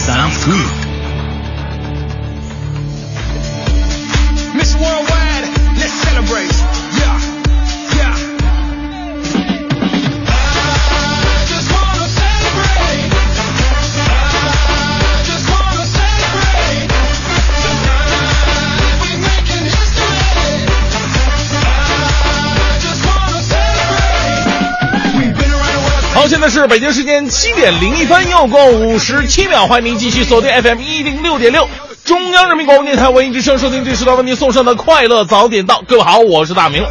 [0.00, 0.79] Saint-Flour.
[26.30, 31.68] 现在是北京时间七点零一分，又过五十七秒，欢迎您继续锁定 FM 一零六点六，
[32.04, 35.82] 中央人民广播电台文艺之声，收听这时段为您送上的快乐早点到。
[35.88, 36.84] 各位好，我是大明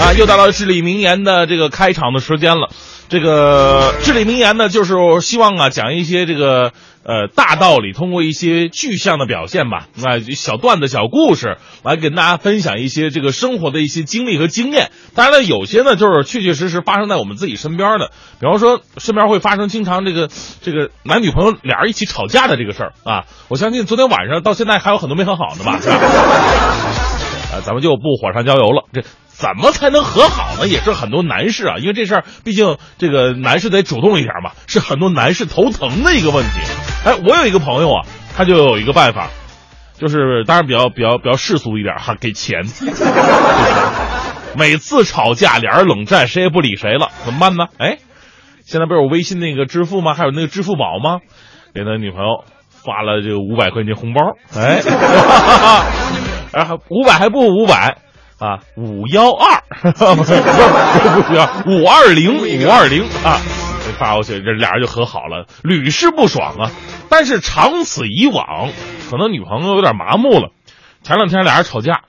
[0.00, 2.70] 啊，又到了至理名言的这个开场的时间了。
[3.08, 6.72] 这个至理名言呢，就是希望啊讲一些这个
[7.08, 14.90] 呃大道理，通过一些具象的表现吧，那小段子、小故事来跟大家分享一些这个生活的一些经历和经验。
[15.14, 20.28] 当然了，有些呢就是确确实实发生在我们自己身边的，比方说身边会发生经常这个
[20.60, 23.24] 这个男女朋友俩人一起吵架的这个事儿啊。
[23.48, 25.96] 我相信昨天晚上到现在还有很多没和好的吧，是吧？
[25.96, 28.84] 啊，咱们就不火上浇油了。
[28.92, 29.02] 这
[29.38, 30.66] 怎么才能和好呢？
[30.66, 36.50] 也是很多男士啊，因为这事儿毕竟这个男士得主动一点嘛，是很多男士头疼的一个问题。
[37.04, 38.04] 哎，我有一个朋友啊，
[38.36, 39.30] 他就有一个办法，
[39.96, 42.64] 就是当然比较比较比较世俗一点哈，给钱。
[44.56, 47.66] 每次吵架，俩人冷战，谁也不理谁了，怎么办呢？
[47.78, 47.98] 哎，
[48.66, 50.14] 现在不是有微信那个支付吗？
[50.14, 51.20] 还有那个支付宝吗？
[51.72, 52.42] 给他女朋友
[52.84, 54.82] 发了这个五百块钱红包，哎，
[56.52, 57.98] 然 后五百还不五百
[58.38, 59.62] 啊，五幺二，
[60.14, 63.40] 不是不是五二零五二零啊，
[63.98, 66.70] 发过去，这俩人就和好了，屡试不爽啊。
[67.08, 68.70] 但是长此以往，
[69.10, 70.50] 可能女朋友有点麻木了。
[71.02, 72.02] 前两天俩人吵架，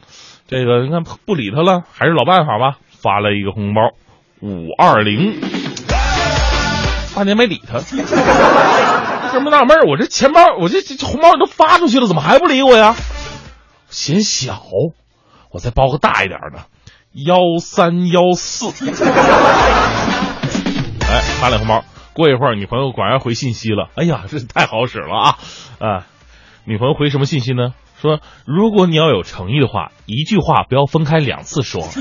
[0.47, 3.81] 这个你看不理他了，还是老办法吧，发了一个红包
[4.39, 5.41] 五二零，
[7.15, 7.79] 半年没理他。
[9.31, 12.95] 这么纳闷儿，我这钱包，我这这这红包都发出去了，怎么还不理我呀？
[13.89, 14.61] 嫌小，
[15.51, 16.65] 我再包个大一点的，
[17.13, 18.67] 幺三幺四。
[21.09, 21.83] 哎，发俩红包。
[22.13, 23.89] 过一会儿，女朋友果然回信息了。
[23.95, 25.37] 哎呀，这太好使了啊！
[25.79, 26.05] 啊，
[26.65, 27.73] 女朋友回什么信息呢？
[28.01, 31.81] 说如果你要有诚意的话，一句话不要分开两次说。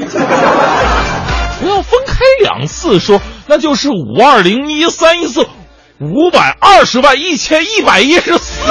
[1.61, 5.49] 不要分开两次说，那就是五二零一三一四，
[5.99, 8.61] 五百二十万一千一百一十四。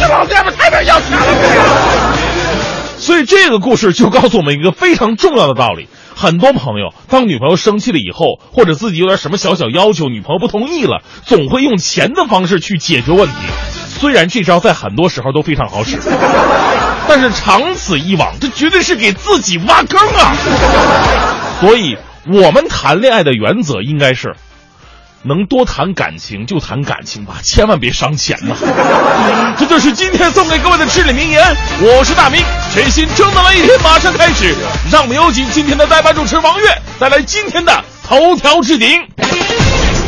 [0.00, 2.19] 这老娘们太没要钱了！
[3.00, 13.34] 所以这个故事就告诉我们一个非常重要的道理：很多朋友当女朋友生气了以后，或者自己有点什么小小要求，女朋友不同意了，总会用钱的方式去解决问题。
[13.88, 15.98] 虽然这招在很多时候都非常好使，
[17.08, 20.36] 但是长此以往，这绝对是给自己挖坑啊！
[21.60, 21.96] 所以，
[22.26, 24.36] 我们谈恋爱的原则应该是。
[25.22, 28.56] 能多谈感情就谈感情吧，千万别伤钱呐！
[29.58, 31.44] 这就是今天送给各位的至理名言。
[31.82, 32.42] 我是大明，
[32.72, 34.54] 全新正能量一天马上开始，
[34.90, 36.66] 让我们有请今天的代班主持王悦
[36.98, 38.88] 带来今天的头条置顶。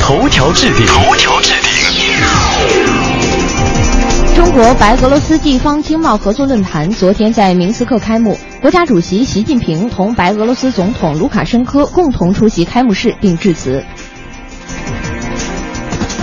[0.01, 1.71] 头条置顶，头条置顶。
[4.35, 13.85] 中国白俄罗斯地方经贸合作论坛昨天在明斯克开幕，国家主席习近平同白俄罗斯总统卢卡申科共同出席开幕式并致辞。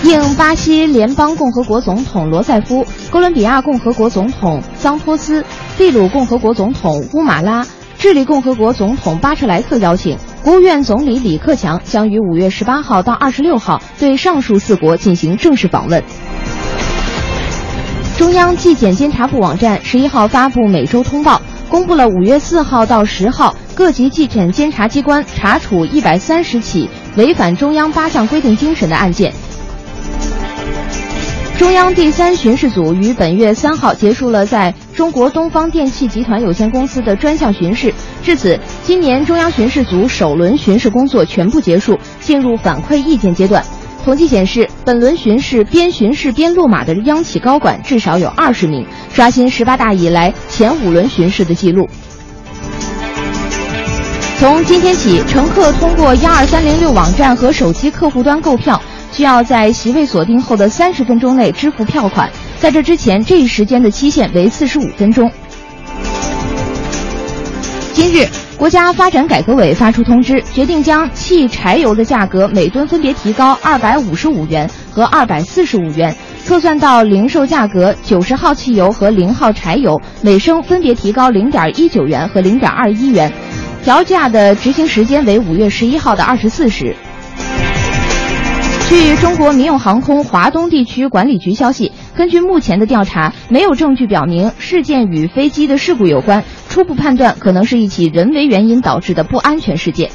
[0.03, 5.43] 应巴西联邦共和国总统罗塞夫、哥伦比亚共和国总统桑托斯、
[5.77, 7.67] 秘鲁共和国总统乌马拉、
[7.97, 16.01] 智利共和国总统巴彻莱特邀请，国务院总理李克强将于五月十八号到二十六号对上述四国进行正式访问。
[18.17, 29.33] 中央纪检监察部网站十一号发布每周通报，公布了五月四号到十号各级纪检监察机关查处一百三十起违反中央八项规定精神的案件。
[31.59, 43.61] 中央第三巡视组于本月三号结束了在中国东方电气集团有限公司的专项巡视，至此，今年中央巡视组首轮巡视工作全部结束，进入反馈意见阶段。
[44.05, 51.85] 统计显示，本轮巡视边巡视边落马的央企高管至少有二十名，刷新十八大以来前五轮巡视的记录。
[54.39, 62.29] 从今天起，乘客通过幺二三零六网站和手机客户端购票，需要在席位锁定后的三十分钟内支付票款。
[62.59, 65.31] 在这之前，这一时间的期限为四十五分钟。
[67.93, 76.15] 今日，国家发展改革委发出通知，决定将汽柴油的价格每吨分别提高二百五十五元和二百四十五元，
[76.45, 83.31] 测算到零售价格，九十号汽油和零号柴油每升分别提高零点一九元和零点二一元，
[83.83, 86.95] 调价的执行时间为五月十一号的二十四时。
[88.89, 100.09] 据中国民用航空华东地区管理局消息，根据目前的调查，没有证据表明事件与飞机的事故有关，初步判断可能是一起人为原因导致的不安全事件。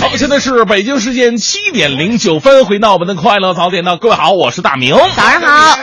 [0.00, 4.94] 好，现在是北京时间七点零九分，回到我们的快乐早点到，各位好，我是大明。
[5.14, 5.76] 早上好，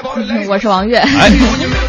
[0.49, 0.97] 我是王悦。
[0.97, 1.29] 哎，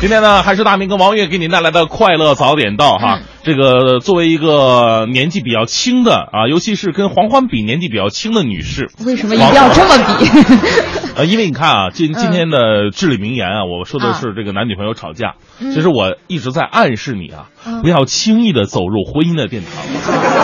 [0.02, 3.20] 今天呢，还是大明跟王悦给您带来的快乐早点到哈。
[3.44, 10.26] 这个作为一个年纪比较轻的啊，尤其是跟黄欢比年纪比较轻的女士，为什么一定要这么比？
[11.14, 17.50] 呃，因为你看啊，今今天的至理名言啊，我说的是这个男女朋友吵架，其实我一直在暗示你啊，
[17.82, 19.84] 不要轻易的走入婚姻的殿堂，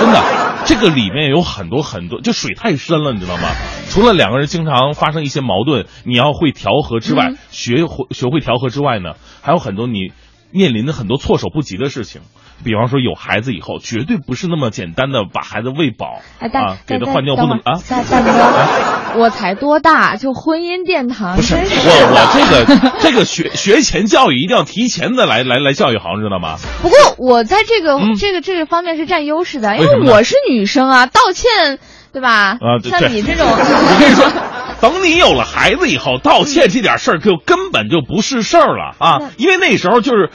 [0.00, 0.22] 真的，
[0.66, 3.48] 这个里面有很多很多，就水太深了，你知道吗？
[3.88, 10.12] 除了两个人经常发生一些矛盾，你要会调和之外，学会学会调和之外呢，还有很多你
[10.50, 12.20] 面临的很多措手不及的事情。
[12.64, 17.80] 比方说有孩子以后，绝对不是那么简单的把孩子喂饱啊，给他换尿布啊。
[17.88, 26.56] 大大哥，我才多大，就婚姻殿堂，不是我我这个 这个学学前教育一定要提前的来来来教育好，知道吗？
[26.82, 31.78] 不过我在这个、嗯这个这个方面是占优势的，因为我是女生啊，道歉
[32.12, 32.58] 对吧？
[32.60, 34.26] 啊对像你这种， 我跟你说，
[34.80, 40.30] 等你有了孩子以后，道歉这点事儿就根本就不是事儿了啊，因为那时候就是。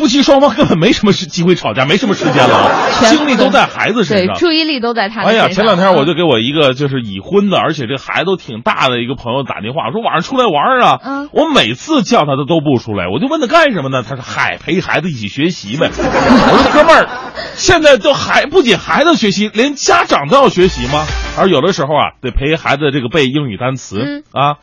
[0.00, 2.70] 夫妻双方根本没什么时机会吵架，没什么时间了，
[3.10, 4.34] 精力都在孩子身上。
[4.34, 10.98] 对注意力都在他的哎呀，前两天我就嗯给我一个就是已婚的，而且这孩子都挺大的一个朋友打电话，说晚上出来玩啊。
[11.04, 14.02] 嗯我每次叫他他都不出来，我就问他干什么呢？
[14.02, 15.90] 他说嗨，陪孩子一起学习呗。
[15.92, 17.08] 我说哥们儿，
[17.56, 21.04] 现在都还不仅孩子学习，连家长都要学习吗？
[21.38, 24.56] 而有的时候啊，得陪孩子这个背英语单词、嗯啊。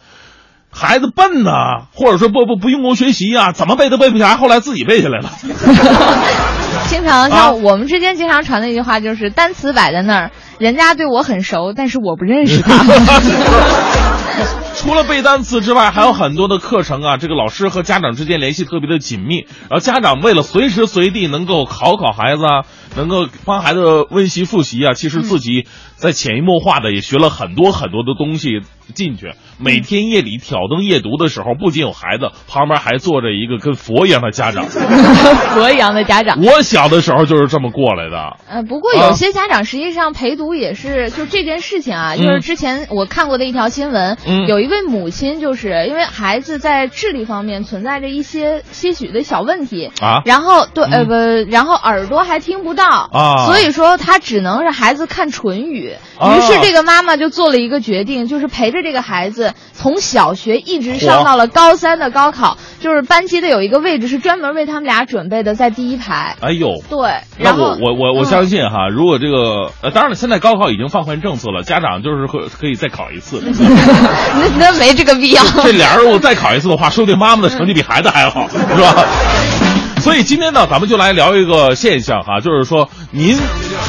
[0.71, 5.31] 孩子笨呐、或者说不不不用功学习啊，怎么背都背不下来，后来自己背下来了。
[6.97, 12.73] 经常啊像我们之间经常传的一句话就是单词摆在那儿，人家对我很熟，但是我不认识他。
[14.75, 19.47] 除了背单词之外，还有很多的课程啊，这个老师和家长之间联系特别的紧密。
[19.69, 22.63] 然后家长为了随时随地能够考考孩子啊，
[22.95, 28.61] 能够帮孩子温习复习啊，其实自己在潜移默化的也学了很多很多的东西
[28.93, 29.33] 进去。
[29.57, 34.65] 每天夜里挑灯夜读的时候，不仅有孩子，旁边还坐着一个跟佛一样的家长。
[35.57, 36.39] 佛一样的家长。
[36.39, 38.37] 我小的时候就是这么过来的。
[38.49, 44.47] 呃，不过有些家长实际上陪读也是，就这件事情啊，就是之前我看过的一条新闻，嗯。
[44.47, 50.21] 有一位母亲就是因为孩子在智力方面存在着一些些许的小问题啊？
[50.25, 51.11] 然后对、呃不，
[51.51, 53.45] 然后耳朵还听不到啊。
[53.45, 56.37] 所以说他只能是孩子看唇语，啊。
[56.37, 66.35] 于是这个妈妈就做了一个决定，就是陪着这个孩子从小学一直上到了高三的高考，就是班级的有一个位置是专门为他们俩准备的，在第一排。
[66.39, 73.41] 哎呦，对，那我我我我嗯相信哈，如果这个呃，当然了，现在高考已经放宽政策了，家长就是可可以再考一次。
[73.45, 75.43] 那那没这个必要。
[75.63, 79.05] 这俩人如果再考一次的话，说不定妈妈的成绩比孩子还好，是吧？
[80.01, 83.37] 所以今天呢，咱们就来聊一个现象哈，就是说您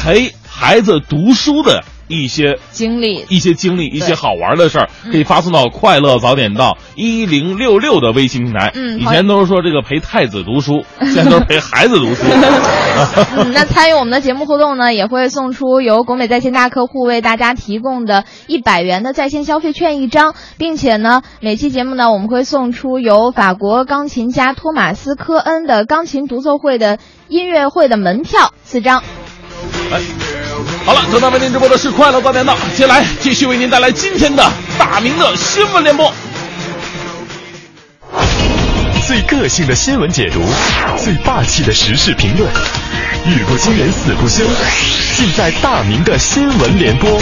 [0.03, 8.71] 陪孩子读书的一些经历一些经历、一些好玩的事儿，可以发送到“快乐早点到一零六六”的微信平台。
[8.75, 12.23] 嗯以前都是说这个陪太子读书， 现在都是陪孩子读书。
[13.37, 26.97] 嗯，那参与我们的节目互动呢，也会送出由国美在线大客户为大家提供的一百元的在线消费券一张，并且呢，每期节目呢，我们会送出由法国钢琴家托马斯科恩的钢琴独奏会的
[27.27, 29.03] 音乐会的门票四张。
[29.91, 30.01] 哎，
[30.85, 36.13] 好了，正在为您直播的是快乐大连道，接下来继续为您带来今天的大明的新闻联播。
[39.07, 40.43] 最个性的新闻解读，
[40.97, 42.47] 最霸气的时事评论，
[43.25, 44.43] 语不惊人死不休，
[45.15, 47.19] 尽在大明的新闻联播。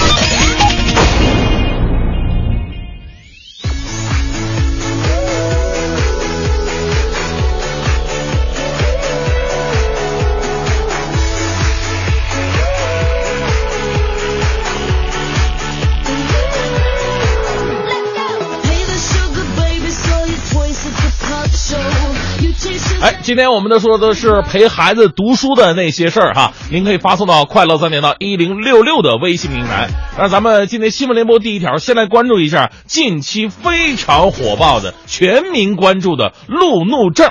[23.28, 29.90] 今天我们的说的是陪孩子读书的那些事儿哈，您可以发送到快乐三点到一零六六的微信平台。
[30.18, 37.30] 那咱们今天新闻联播第一条，先来关注一下近期非常火爆的、全民关注的路怒症。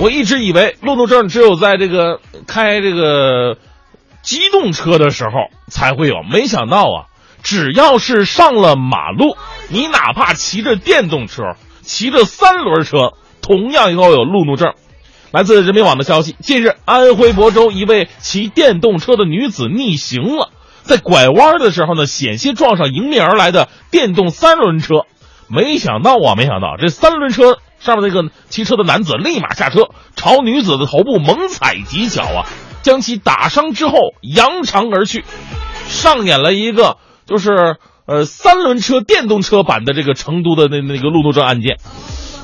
[0.00, 3.56] 我一直以为路怒症只有在这个开这个
[4.20, 5.30] 机动车的时候
[5.70, 7.08] 才会有，没想到啊，
[7.42, 9.34] 只要是上了马路，
[9.70, 13.14] 你哪怕骑着电动车、骑着三轮车，
[13.44, 14.72] 同样要有路怒症。
[15.30, 20.48] 来自人民网的消息，近日安徽亳州一位骑电动车的女子逆行了，
[20.82, 25.02] 在拐弯的时候呢，险些撞上迎面而来的电动三轮车。
[25.46, 32.46] 没想到啊，没想到这三轮车上面那个骑车的男子立马下车，朝女子的头部猛踩几脚啊，
[32.80, 35.22] 将其打伤之后扬长而去，
[35.86, 36.96] 上演了一个
[37.26, 41.76] 就是呃三轮车电动车版的这个成都的那那个路怒症案件。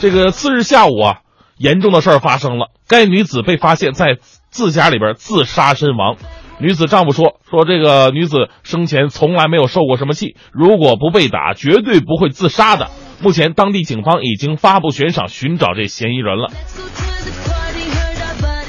[0.00, 1.18] 这个次日下午啊，
[1.58, 4.16] 严重的事儿发生了，该女子被发现在
[4.48, 6.16] 自家里边自杀身亡。
[6.58, 12.88] 女子丈夫说：“说这个女子生前从来没有受过什么气，如果不被打，绝对不会自杀的。”
[13.20, 16.50] 目前，当地警方已经发布悬赏寻找这嫌疑人了。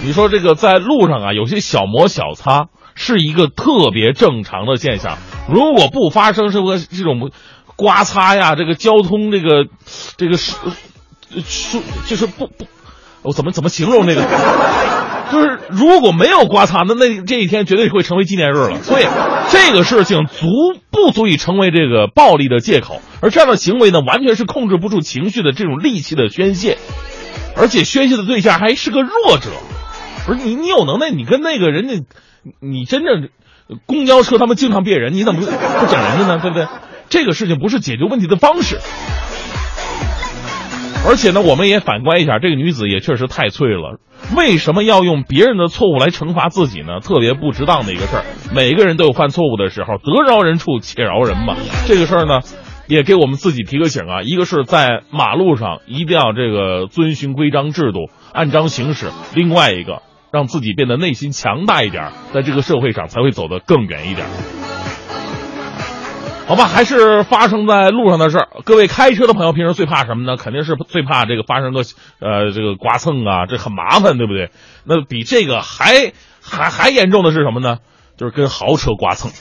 [0.03, 5.17] 你说这个在路上啊，有些小摩小擦是一个特别正常的现象。
[5.49, 7.31] 如果不发生什么这种
[7.77, 9.67] 刮擦呀，这个交通这个
[10.17, 10.37] 这个
[11.45, 12.67] 说就是不不，
[13.21, 14.21] 我怎么怎么形容那个？
[15.31, 18.83] 就是如果没有刮擦，那那这一天绝对会成为纪念日了。
[18.83, 19.05] 所以
[19.49, 20.47] 这个事情足
[20.91, 26.77] 不足以成为这个暴力的借口，而这样的行为呢，完全是控制不住情绪的这种戾气的宣泄，
[27.55, 29.51] 而且宣泄的对象还是个弱者。
[30.25, 31.95] 不是你，你有能耐，你跟那个人家，
[32.59, 33.29] 你真正
[33.85, 36.39] 公交车他们经常别人，你怎么不整人家呢？
[36.41, 36.67] 对不对？
[37.09, 38.79] 这个事情不是解决问题的方式。
[41.03, 43.99] 而且呢，我们也反观一下，这个女子也确实太脆了。
[44.37, 46.99] 为什么要用别人的错误来惩罚自己呢？
[46.99, 48.23] 特别不值当的一个事儿。
[48.53, 51.55] 每个人都有犯错误的时候，得饶人处且饶人嘛。
[51.87, 52.41] 这个事儿呢，
[52.87, 54.21] 也给我们自己提个醒啊。
[54.21, 64.27] 一个是在马路上一定要这个遵循规章制度，按章行驶；另外一个，让自己变得内心强大一点，在这个社会上才会走得更远一点。
[66.51, 68.49] 好吧，还是发生在路上的事儿。
[68.65, 70.35] 各位开车的朋友，平时最怕什么呢？
[70.35, 71.79] 肯定是最怕这个发生个
[72.19, 74.49] 呃这个刮蹭啊，这很麻烦，对不对？
[74.83, 76.11] 那比这个还
[76.43, 77.77] 还还严重的是什么呢？
[78.17, 79.31] 就是跟豪车刮蹭。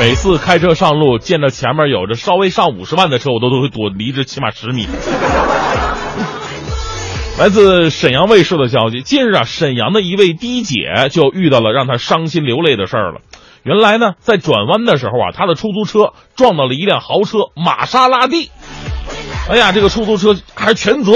[0.00, 4.86] 每次开车上路，见着前面有着稍微上五十万的车，我都都会躲离着起码十米。
[7.38, 13.20] 来自沈阳卫视的消息，近日啊，沈阳的一位的姐就遇到了让她伤心流泪的事儿了。
[13.66, 18.48] 原来呢，在转弯的时候啊，他的出租车撞到了一辆豪车玛莎拉蒂。
[19.50, 21.12] 哎呀，这个出租车还全责，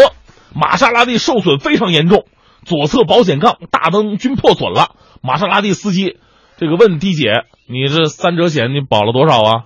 [0.52, 2.24] 玛莎拉蒂受损非常严重，
[2.64, 4.96] 左侧保险杠、大灯均破损了。
[5.22, 6.18] 玛莎拉蒂司机
[6.56, 9.62] 这个问 D 姐：“你这三者险你保了多少啊？”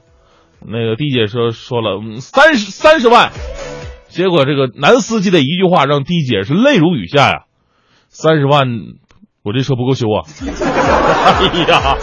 [0.60, 3.32] 那个 D 姐说说了三十三十万。
[4.08, 7.44] 结果这个男司机的一句话让 D 姐是泪如雨下呀，
[8.08, 8.66] 三十万，
[9.42, 10.20] 我这车不够修啊！
[11.40, 11.96] 哎呀，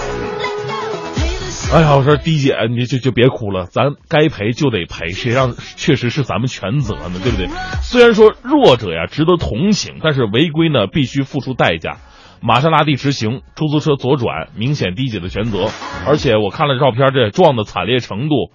[1.74, 7.48] 哎呀，我说的姐，你就就别哭了，咱该赔就得赔，谁让确实是咱们全责呢，对不对？
[7.82, 11.98] 虽然说弱者呀值得同情，但是违规呢必须付出代价。
[12.42, 15.70] 玛莎拉蒂直行，出租车左转，明显的姐的全责。
[16.06, 18.52] 而且我看了照片，这撞的惨烈程度。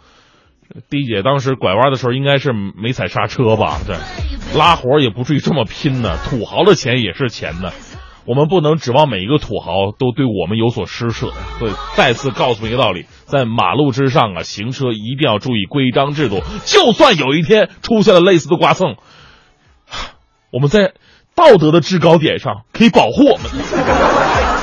[0.91, 3.79] 的姐当时拐弯的时候应该是没踩刹车吧？
[3.87, 3.95] 这
[4.59, 6.19] 拉活也不至于这么拼呢。
[6.25, 7.71] 土豪的钱也是钱呢，
[8.27, 11.31] 我们不能指望每一个土豪都对我们有所施舍。
[11.59, 16.43] 所以再次告诉一个道理，在马路之上啊，行车一定要注意规章制度。
[16.65, 18.97] 就算有一天出现了类似的刮蹭，
[20.51, 20.93] 我们在
[21.35, 24.56] 道德的制高点上可以保护我们。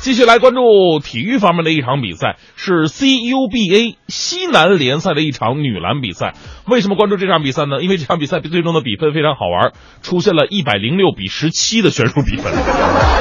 [0.00, 6.32] 继续来关注体育方面的一场比赛，是 CUBA 西南联赛的一场女篮比赛。
[6.66, 7.82] 为什么关注这场比赛呢？
[7.82, 12.50] 因为这场比赛最终的比分非常好玩，出现了一百零六比十七的悬殊比分，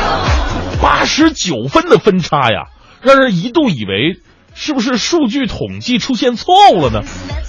[0.82, 2.68] 八十九分的分差呀，
[3.02, 4.18] 让人一度以为
[4.56, 7.02] 是不是数据统计出现错误了呢？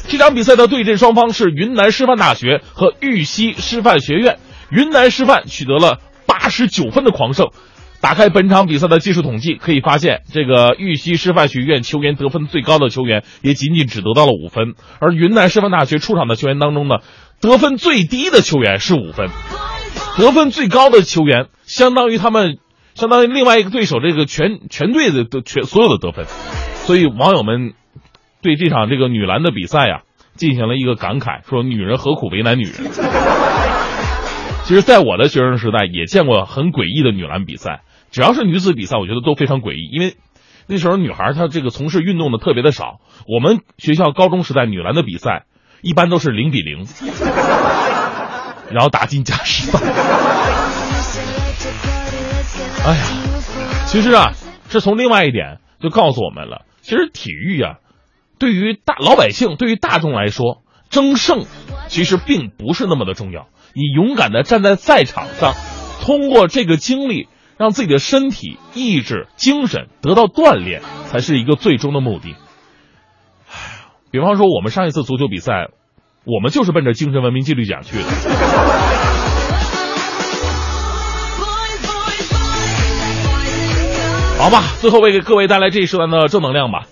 [0.08, 4.40] 这场比赛的对阵双方是云南师范大学和玉溪师范学院，
[4.72, 7.50] 云南师范取得了八十九分的狂胜。
[8.00, 16.97] 打开本场比赛的技术统计，可以发现，这个玉溪师范学院球员得分最高的球员也仅仅只得到了五分，而云南师范大学出场的球员当中呢，
[17.40, 19.28] 得分最低的球员是五分，
[20.16, 22.57] 得分最高的球员相当于他们，
[22.95, 26.25] 相当于另外一个对手这个全全队的得全所有的得分。
[26.25, 27.75] 所以网友们
[28.40, 30.04] 对这场这个女篮的比赛呀、
[30.37, 32.73] 进行了一个感慨，说女人何苦为难女人。
[34.64, 40.16] 其实，在我的学生时代也见过很诡异的女篮比赛，只要是女子比赛，我觉得都非常诡异，因为
[40.66, 43.00] 那时候女孩她这个从事运动的特别的少。
[43.28, 45.44] 我们学校高中时代女篮的比赛
[45.82, 46.86] 一般都是零比零，
[48.70, 49.78] 然后打进加时赛。
[52.82, 53.04] 哎呀，
[53.86, 54.32] 其实啊，
[54.68, 57.74] 这从另外一点就告诉我们了，其实体育啊，
[58.38, 61.44] 对于大老百姓，对于大众来说，争胜
[61.88, 63.48] 其实并不是那么的重要。
[63.74, 65.54] 你勇敢的站在赛场上，
[66.02, 67.28] 通过这个经历，
[67.60, 72.34] 让自己的身体、意志、精神得到锻炼，才是一个最终的目的。
[73.50, 73.52] 唉
[74.10, 75.68] 比方说，我们上一次足球比赛，
[76.24, 78.04] 我们就是奔着精神文明纪律奖去的。
[84.38, 86.86] 好吧，最后为给各位带来这一时段的正能量吧。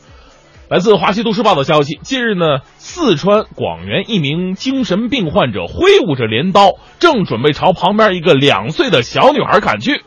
[0.68, 10.02] 来自《华西都市报》的消息，近日呢，四川广元一名精神病患者挥舞着镰刀，正准备朝旁边一个两岁的小女孩砍去。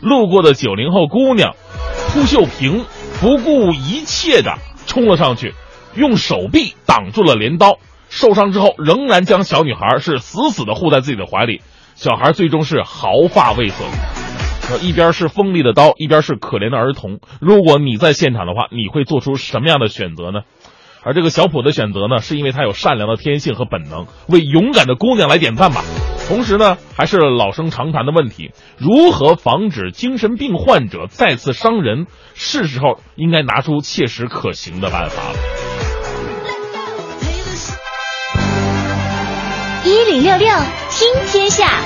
[0.00, 1.54] 路过的九零后姑娘
[2.12, 2.84] 扑秀萍
[3.20, 4.54] 不顾一切的
[4.86, 5.54] 冲了上去，
[5.94, 7.78] 用手臂挡住了镰刀。
[8.08, 11.60] 受伤之后，仍然将小女孩是死死的护在自己的怀里。
[11.94, 13.88] 小孩最终是毫发未损。
[14.82, 17.20] 一边是锋利的刀，一边是可怜的儿童。
[17.40, 20.40] 如果你在现场的话，你会做出什么样的选择呢？
[21.02, 25.84] 而这个小普的选择呢，是因为他有善良的天性和本能，为勇敢的姑娘来点赞吧。
[26.28, 32.06] 同时呢，还是老生常谈的问题：如何防止精神病患者再次伤人？
[32.34, 35.38] 是时候应该拿出切实可行的办法了。
[39.84, 40.48] 一零六六
[40.90, 41.80] 听天下，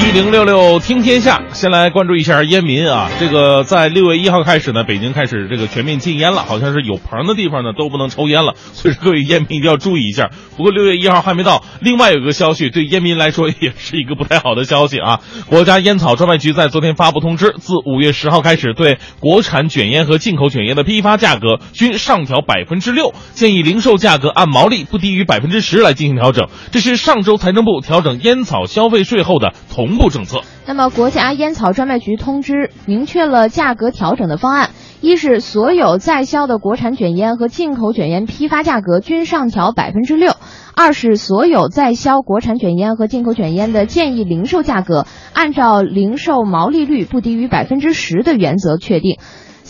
[0.00, 3.10] 一零六六听天下，先来关注一下烟民啊。
[3.20, 10.30] 这个在六月一号开始呢，北京开始这个全面禁烟了，好像是有棚的地方呢都不能抽烟了，所以说各位烟民一定要注意一下。
[10.56, 15.20] 不过六月一号还没到，另外有个消息对烟民来说也是一个不太好的消息啊。
[15.46, 26.48] 国家烟草专卖局在昨天发布通知，自五月十号开始，对国产卷烟和进口卷烟的批发价格均上调百分之六，建议零售价格按毛利不低于百分之十来进行调整。
[26.72, 30.40] 这是上周财政部调整烟草消费税后的同步政策。
[30.66, 40.32] 那么，国家烟草专卖局通知明确了价格调整的方案：一是所有在销的国产卷烟和进口卷烟批发价格均上调百分之六；
[40.74, 49.18] 二是所有在销国产卷烟和进口卷烟的建议零售价格按照零售毛利率不低于百分之十的原则确定。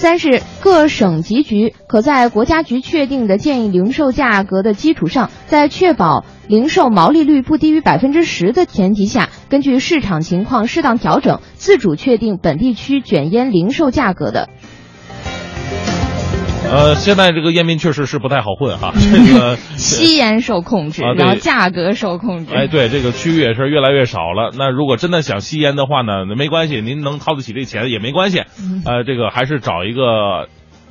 [0.01, 14.49] 三是各省级局可在国家局确定的建议零售价格的基础上，在确保零售毛利率不低于百分之十的前提下，根据市场情况适当调整，自主确定本地区卷烟零售价格的。
[16.69, 22.55] 呃，现在这个烟民确实是不太好混哈， 这个 吸烟受控制，啊然后价格受控制。
[22.55, 24.53] 哎，对，这个区域也是越来越少了。
[24.57, 28.43] 那如果真的想吸烟的话呢，那没关系，您能掏得起这钱也没关系。
[28.85, 30.49] 呃，这个还是找一个，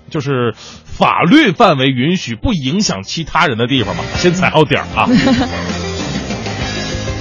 [0.10, 5.08] 就是法律范围允许、不影响其他人的地方吧，先踩好点儿啊。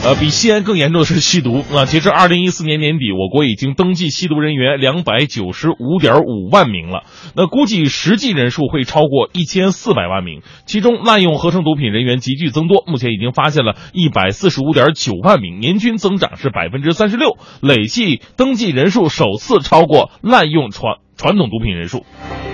[0.04, 1.84] 呃，比吸烟更严重的是吸毒啊！
[1.84, 7.02] 截至二零一四年年底，我国已经登记吸毒人员两百九十五点五万名了。
[7.36, 22.06] 那估计实际人数会超过一千四百万名，其中滥用合成毒品人员急剧增多，目前已经发现了一百四十五点九万名，年均增长是百分之三十六，累计登记人数首次超过滥用传传统毒品人数。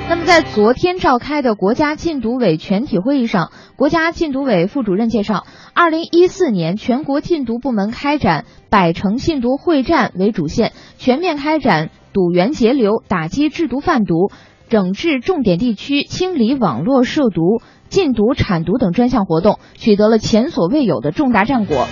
[0.07, 14.31] 那么，在昨天召开的国家禁毒委全体会议上，国家禁毒委副主任介绍，二零一四年全国禁毒部门开展百城禁毒会战为主线，全面开展堵源截流、打击制毒贩毒、
[14.69, 21.89] 整治重点地区、清理网络涉毒、禁毒产毒等专项活动，取得了前所未有的重大战果。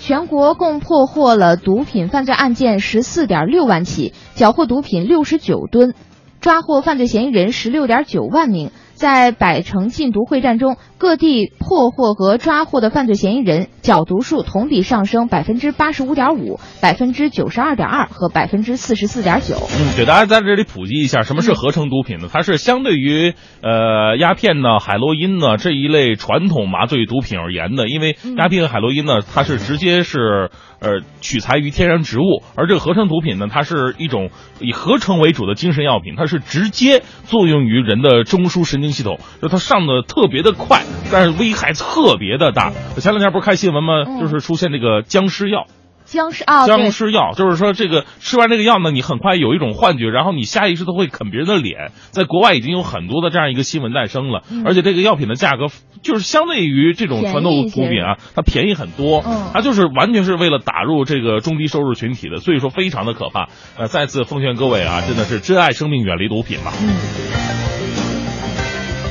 [0.00, 5.94] 全国共破获了毒品犯罪案件十四点六万起，缴获毒品六十九吨。
[6.42, 8.70] 抓获犯罪嫌疑人十六点九万名。
[8.94, 19.56] 在百城禁毒会战中，各地破获和抓获的犯罪嫌疑人缴毒数同比上升百分之八十五点五、百分之九十二点二和百分之四十四点九。
[19.56, 22.28] 嗯，给大家在这里普及一下，什么是合成毒品呢？
[22.32, 30.50] 它是相对于呃鸦片呢、海洛因呢这一类传统麻醉毒品而言的，因为鸦片和海洛因呢，它是直接是
[30.82, 42.72] 呃取材于天然植物，而这个合成毒品呢，它是一种以合成为主的精神药品，它是直接作用于人的中枢神经系统，就它上的特别的快，但是危害特别的大。
[42.98, 44.02] 前两天不是看新闻吗？
[44.06, 45.66] 嗯就是出现这个僵尸药。
[46.12, 51.90] 僵尸啊，僵尸药，就是说这个吃完这个药呢，你很快有一种幻觉，然后你下意识的会啃别人的脸。
[52.10, 55.68] 在国外已经有很多的这样一个新闻诞生了，嗯而且这个药品的价格
[56.02, 59.22] 就是相对于这种传统毒品啊，它便宜很多。
[59.26, 63.48] 嗯它就是完全是为了打入这个中低收入群体的，所以说非常的可怕。
[63.78, 66.72] 呃，再次奉劝各位啊，真的是珍爱生命，远离毒品吧。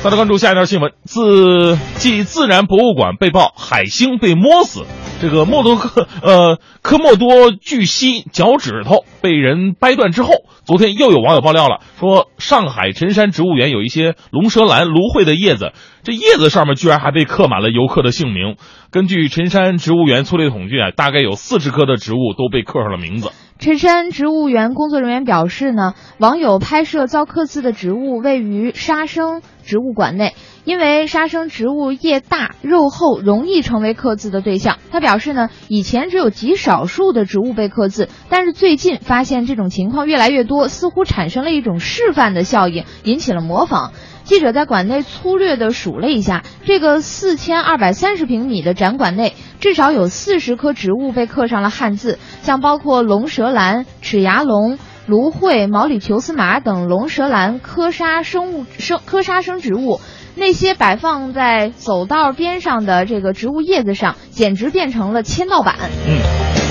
[0.02, 4.84] 再来关注下一条新闻，自继自然博物馆被曝海星被摸死，
[5.20, 10.30] 这个莫多克呃科莫多巨蜥脚趾头被人掰断之后，
[10.64, 15.70] 昨天又有网友爆料了，说上海辰山植物园有一些龙舌兰、芦荟的叶子，
[16.02, 18.56] 这叶子上面居然还被刻满了游客的姓名。
[18.90, 23.30] 根据辰山植物园粗略统计啊，大概有四十棵的植物都被刻上了名字。
[23.62, 34.78] 陈山植物园工作人员表示呢，网友拍摄遭刻字的植物位于沙生植物馆内，因为沙生植物叶大肉厚，容易成为刻字的对象。
[34.90, 43.92] 他表示呢，以前只有极少数的植物被刻字，但是最近发现这种情况越来越多，似乎产生了一种示范的效应，引起了模仿。
[44.24, 60.00] 记者在馆内粗略地数了一下，这个四千二百三十平米的展馆内，至少有四十棵植物被刻上了汉字，像包括龙舌兰、齿牙龙、芦荟、毛里求斯麻等龙舌兰科沙生物生科沙生植物。
[60.34, 65.76] 那些摆放在走道边上的这个植物叶子上，简直变成了签到板。
[66.06, 66.61] 嗯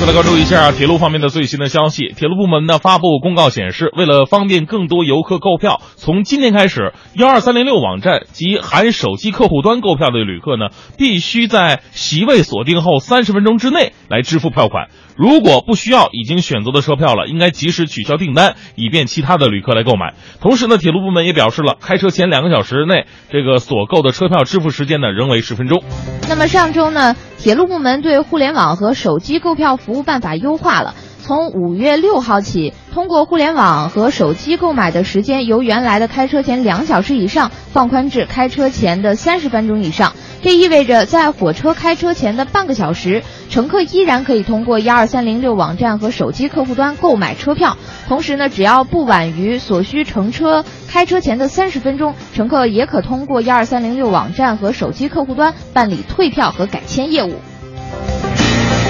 [0.00, 2.14] 再来关注一下铁路方面的最新的消息。
[2.16, 14.86] 铁路部门呢发布公告显示，为了方便更多游客购票，从今天开始，幺二三零六网站及含手机客户端购票的旅客呢，必须在席位锁定后三十分钟之内来支付票款。
[15.18, 20.14] 如果不需要已经选择的车票了，应该及时取消订单，以便其他的旅客来购买。
[20.40, 25.82] 同时呢，铁路部门也表示了，开车前两个小时内，这个所购的车票支付时间呢仍为十分钟。
[26.28, 30.94] 那么上周呢，铁路部门对互联网和手机购票服务办法优化了。
[31.28, 40.14] 从五月六号起，通过互联网和手机购买的时间由原来的开车前两小时以上放宽至开车前的三十分钟以上。
[40.40, 47.76] 这意味着，在火车开车前的半个小时，乘客依然可以通过幺二三零六网站和手机客户端购买车票。
[48.08, 57.34] 同时呢，只要不晚于所需乘车开车前的三十分钟，乘客也可通过幺二三零六网站和手机客户端办理退票和改签业务。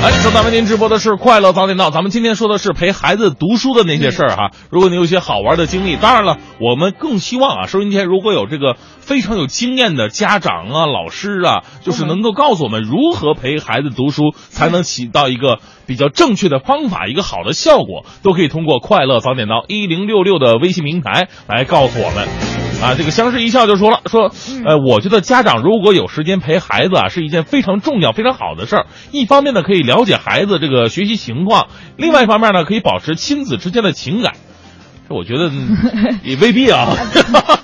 [0.00, 4.52] 哎，正在为您直播的是《快乐早点到》，咱们今天说的是陪孩子读书的那些事儿哈。
[4.70, 22.58] 如果你有一些好玩的经历，当然了，我们更希望啊，收音机前如果有这个非常有经验的家长啊、老师啊，就是能够告诉我们如何陪孩子读书，才能起到一个比较正确的方法，一个好的效果，都可以通过“快乐早点到”一零六六的微信平台来告诉我们。
[22.80, 24.30] 啊，这个相视一笑就说了，说，
[24.64, 28.86] 呃，我觉得家长如果有时间陪孩子啊，是一件非常重要、非常好的事儿。
[29.10, 34.34] 一方面呢，可以了解孩子这个学习情况；另外一方面呢，可以保持亲子之间的情感。
[35.08, 36.86] 这我觉得嗯 也未必啊。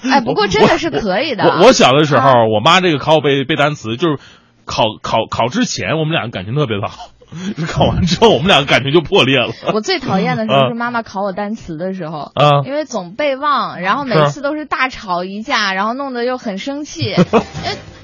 [0.02, 1.44] 哎，不过真的是可以的。
[1.44, 4.18] 我我小的时候，我妈这个考我背背单词，就是
[4.64, 7.10] 考考考之前，我们俩感情特别的好。
[7.68, 9.52] 考完之后，我们俩感情就破裂了。
[9.72, 17.12] 我最讨厌的时候是妈妈考我单词的时候，啊因为总背忘，然后每次都是大吵一架，然后弄得又很生气。
[17.14, 17.24] 呃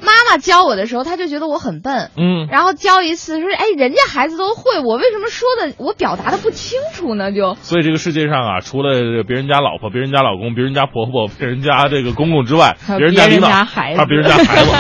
[0.03, 7.31] 妈妈教我的时候，她就觉得我很笨，嗯，然后教一次说，哎，人家孩子都会，我为什么说的我表达的不清楚呢？
[7.33, 14.71] 就所以这个世界上啊，除了别人家老婆、别人家老公、别人家婆婆、别人家这个公公之外，别人家孩子还有别人家孩子。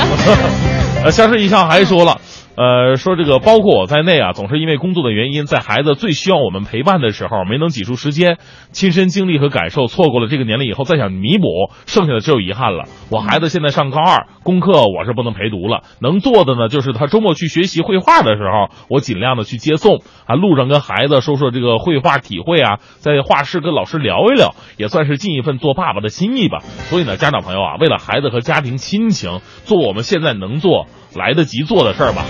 [1.05, 2.21] 呃，相视一笑还说了。
[2.57, 8.39] 呃，说这个包括我在内啊，总是因为工作的原因，在孩子最需要我们陪伴的时候，没能挤出时间，
[8.73, 11.47] 亲身经历和感受，错过了这个年龄以后再想弥补，
[11.87, 12.85] 剩下的只有遗憾了。
[13.11, 26.59] 我孩子现在上高二，功课我是不能陪读了，能做的呢，就是他周末去学习绘画的时候，我尽量的去接送啊，路上跟孩子说说这个绘画体会啊，在画室跟老师聊一聊，也算是尽一份做爸爸的心意吧。
[26.91, 32.25] 所以呢，家长朋友啊，为了孩子和家庭亲情，做我们现在能做、来得及做的事儿吧。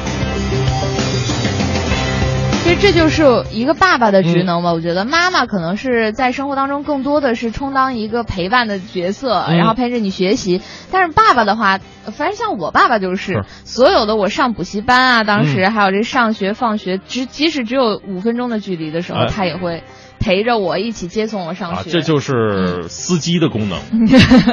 [2.62, 4.73] 其实这就是一个爸爸的职能吧。
[4.73, 10.61] 我觉得妈妈可能是在生活当中更多的是充当一个陪伴的角色，嗯然后陪着你学习。
[10.93, 11.79] 但是爸爸的话，
[12.12, 19.83] 反正像我爸爸就是是所有的我上补习班啊，当时嗯还有这上学放学，只即使只有五分钟的距离的时候，哎他也会
[20.20, 21.90] 陪着我一起接送我上啊，学。
[21.90, 23.78] 这就是司机的功能，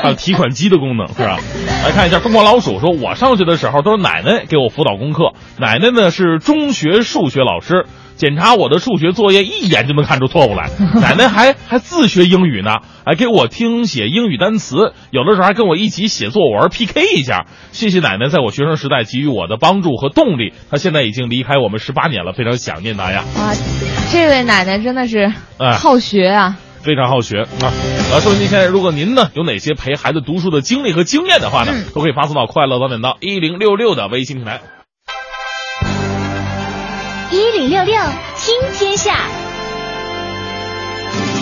[0.02, 1.38] 还有提款机的功能，是吧？
[1.84, 7.86] 来看一下疯狂老鼠说，我上学的时候都是奶奶给我辅导功课，奶奶呢是中学数学老师，
[8.18, 10.70] 检查我的数学作业一眼就能看出错误来。
[11.00, 17.46] 奶奶还还自学英语呢，还给我听写英语单词，有的时候还跟我一起写作文 PK 一下。
[17.72, 20.52] 谢谢奶奶在我学生时代给予我的帮助和动力。
[20.70, 23.24] 她现在已经离开我们十八年了，非常想念她呀。
[23.38, 23.54] 哇，
[24.12, 26.58] 这位奶奶真的是哎好学啊！
[26.82, 27.74] 非常好学啊！
[28.14, 34.62] 呃，收音机前，如果您呢有哪些陪孩子读书的经历和经验的话呢，都可以发送到快乐早点到一零六六的微信平台。
[37.68, 37.96] 六六
[38.38, 39.14] 听天下，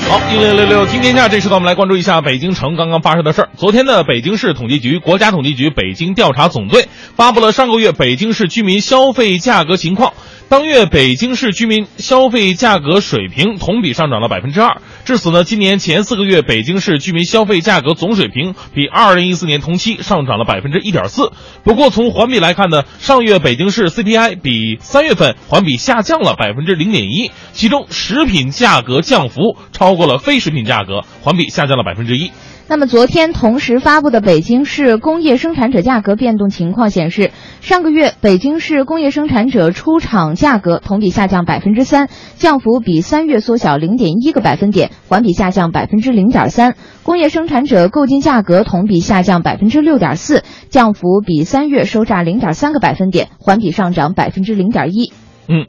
[0.10, 3.50] 好，一六六六听天下，这时段我们来关注一下北京城刚刚发生的事儿。
[3.56, 10.14] 昨天呢，北京市统计局、国家统计局北京调查总队发布了上个月北京市居民消费价格情况。
[10.48, 21.32] 当月北京市居民消费价格水平同比上涨了百分之二，至此呢，今年前四个月北京市居民消费价格总水平比二零一四年同期上涨了百分之一点四。
[21.64, 32.32] 不过从环比来看呢，上月北京市 CPI 比三月份环比下降了百分之零点一，其中食品价格降幅超过了非食品价格，环比下降了百分之一。
[32.68, 37.30] 那么，昨天同时发布的北京市工业生产者价格变动情况显示，
[37.62, 46.72] 上个月北京市工业生产者出厂价格同比下降百分之三，降幅比三月缩小零点一个百分点，环比下降百分之零点三；
[47.04, 55.14] 工业生产者购进价格同比下降百分之六点四，降幅比三月收窄零点三个百分点，环比上涨百分之零点一。
[55.48, 55.68] 嗯，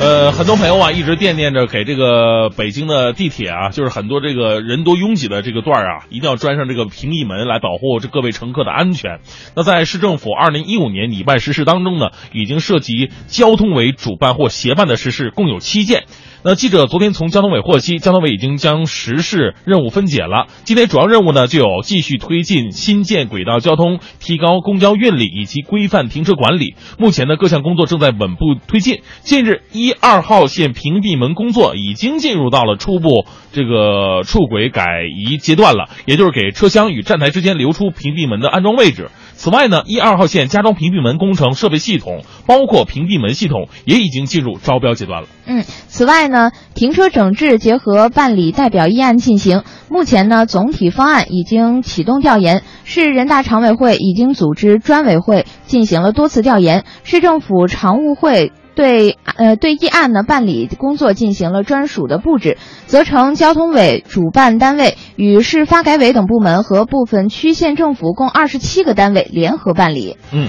[0.00, 9.20] 呃，很多朋友啊一直惦念着给这个北京的地铁啊，就是很多这个人多拥挤的这个段儿啊，一定要装上这个屏蔽门来保护这各位乘客的安全。
[9.54, 16.04] 那在市政府二零一五年拟办实事当中呢，已经涉及交通委主办或协办的实事共有七件。
[16.44, 20.48] 那记者昨天从交通委获悉，交通委已经将实事任务分解了。
[20.64, 26.74] 今天主要任务呢，就有继续推进新建轨道交通，提高公交运力以及规范停车管理。
[26.98, 29.02] 目前呢，各项工作正在稳步推进。
[29.20, 39.10] 近日，一二号线屏蔽门工作已经进入到了初步这个触轨改移阶段了，也就是给车厢与站台之间留出屏蔽门的安装位置。
[39.42, 45.28] 此外呢，一二号线加装屏蔽门工程设备系统，包括屏蔽门系统，也已经进入招标阶段了。
[45.46, 49.64] 嗯，此外呢，停车整治结合办理代表议案进行。
[49.88, 58.52] 目前呢，总体方案已经启动调研，市人大常委会已经组织专委会进行了多次调研，市政府常务会。
[58.74, 62.56] 对，呃，对议案呢办理工作进行了专属的布置，
[62.86, 70.16] 责成交通委主办单位与市发改委等部门和部分区县政府共二十七个单位联合办理。
[70.32, 70.48] 嗯，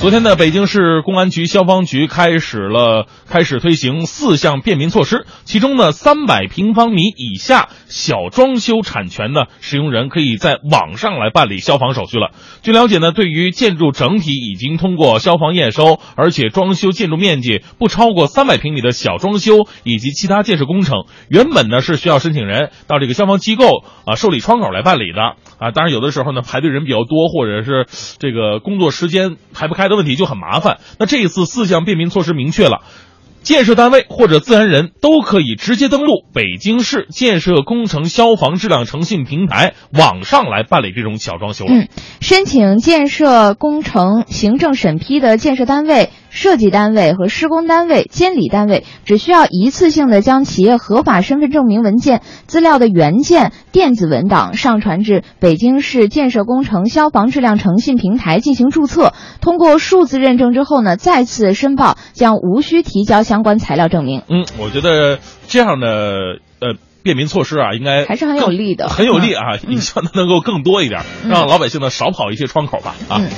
[0.00, 12.32] 昨天呢，北京市公安局消防局开始了开始推行四项便民措施，其中呢，三百平方米以下小装修产权呢，使用人可以在网上来办理消防手续了。
[12.62, 25.20] 据了解呢，对于建筑整体已经通过消防验收，而且装修建筑面积不超过三百平米的小装修以及其他建设工程，原本呢是需要申请人到这个消防机构啊受理窗口来办理的
[25.58, 25.70] 啊。
[25.72, 27.86] 当然，有的时候呢排队人比较多，或者是
[28.18, 30.78] 这个工作时间排不开的问题就很麻烦。
[30.98, 32.82] 那这一次四项便民措施明确了。
[33.42, 41.72] 建设单位或者自然人都可以直接登录北京市建设工程消防质量诚信平台网上来办理这种小装修了。
[41.74, 41.88] 嗯，
[42.20, 64.22] 申请建设工程行政审批的建设单位、设计单位和施工单位、监理单位，只需要一次性的将企业合法身份证明文件资料的原件、电子文档上传至北京市建设工程消防质量诚信平台进行注册，通过数字认证之后呢，再次申报将无需提交相关材料证明。
[64.30, 73.20] 嗯，我觉得这样的呃便民措施啊，应该还是很有利的很有利啊，也 希望它能够更多一点，让老百姓呢少跑一些窗口吧啊。
[73.20, 73.28] 嗯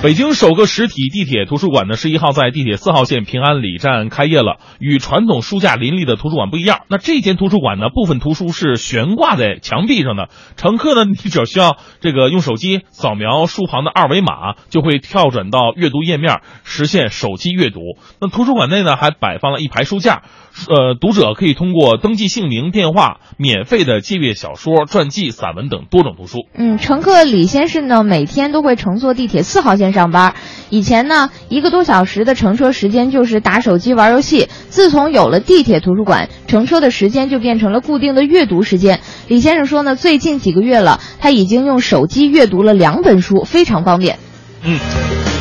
[0.00, 4.58] 北京首个实体地铁图书馆呢，十一号在地铁四号线平安里站开业了。
[4.78, 10.28] 与传统书架林立的图书馆不一样，那这间图书馆呢，部分图书是悬挂在墙壁上的。
[10.56, 17.80] 乘客呢，你只需要这个用手机扫描书旁的二维码，就会跳转到阅读页面，实现手机阅读。
[18.20, 20.22] 那图书馆内呢，还摆放了一排书架，
[20.66, 26.46] 呃，读者可以通过登记姓名、电话，免费的借阅小说、传记、散文等多种图书。
[26.54, 30.34] 嗯，乘客李先生呢，每天都会乘坐地铁四号线上班。
[30.70, 34.48] 以前呢，一个多小时的乘车时间就是打手机玩游戏。
[34.68, 39.00] 自从有了地铁图书馆，乘车的时间就变成了固定的阅读时间。
[39.28, 44.18] 李先生说呢，最近几个月了，他已经用手机阅读了两本书，非常方便。
[44.64, 44.78] 嗯，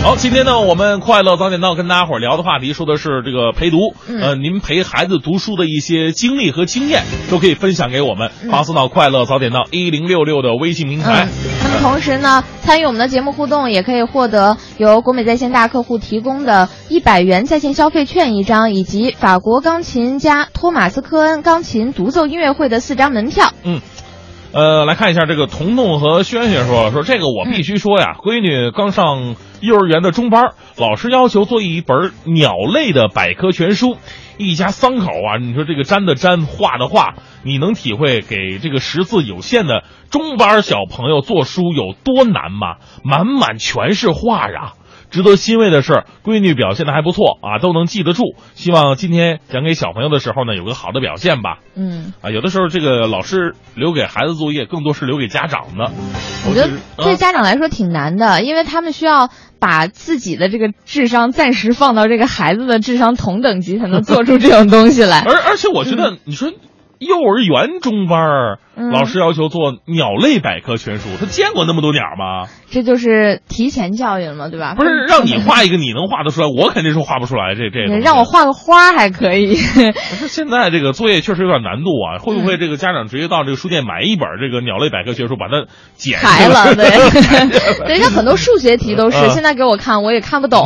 [0.07, 4.21] 好，今天呢，我们快乐早点到跟大家伙儿聊的话题说的是这个陪读，嗯。
[4.21, 8.49] 呃，您陪孩子读书的一些经历和经验，都可以分享给我们，嗯。
[8.49, 11.25] 发送到快乐早点到一零六六的微信平台。
[11.25, 11.29] 嗯，
[11.61, 23.51] 那么同时呢，参与我们的节目互动，也可以获得由国美在线大客户提供的一百元在线消费券一张，以及法国钢琴家托马斯科恩钢琴独奏音乐会的四张门票。
[24.53, 33.97] 呃，来看一下这个彤彤和轩轩说说这个我必须说呀，闺女刚上幼儿园的中班，老师要求做一本鸟类的百科全书。
[34.37, 42.77] 一家三口啊，你说这个粘的粘，画的画，你能体会给这个识字有限的中班小朋友做书有多难吗？
[43.03, 44.73] 满满全是画啊！
[45.09, 48.35] 值得欣慰的是，闺女表现的还不错啊，都能记得住。
[48.55, 51.59] 希望今天讲给小朋友的时候呢，有个好的表现吧。
[51.75, 55.91] 嗯，啊，有的时候这个老师留给孩子作业，更多是留给家长的。
[56.49, 65.21] 我觉得对啊家长来说挺难的，因为他们需要把自己的这个智商暂时放到这个孩子的智商同等级，才能做出这种东西来。
[65.27, 66.51] 而而且我觉得，你说
[66.99, 72.47] 幼儿园中班儿，嗯老师要求做鸟类百科全书，他见过那么多鸟吗？
[72.69, 74.75] 这就是提前教育了嘛，对吧？
[74.75, 77.55] 不是让你画一个，你能画得出来，我肯定是画不出来。
[77.55, 78.27] 这这个让我。
[78.27, 79.55] 画个花还可以。
[79.55, 86.89] 可是现在这个作业确实有点难度啊，会不会这个家长直接到这个书店买一本这个鸟类百科全书，把它剪下来裁了，对，
[87.87, 90.61] 对，像很多数学题都是，嗯现在给我看我也看不懂。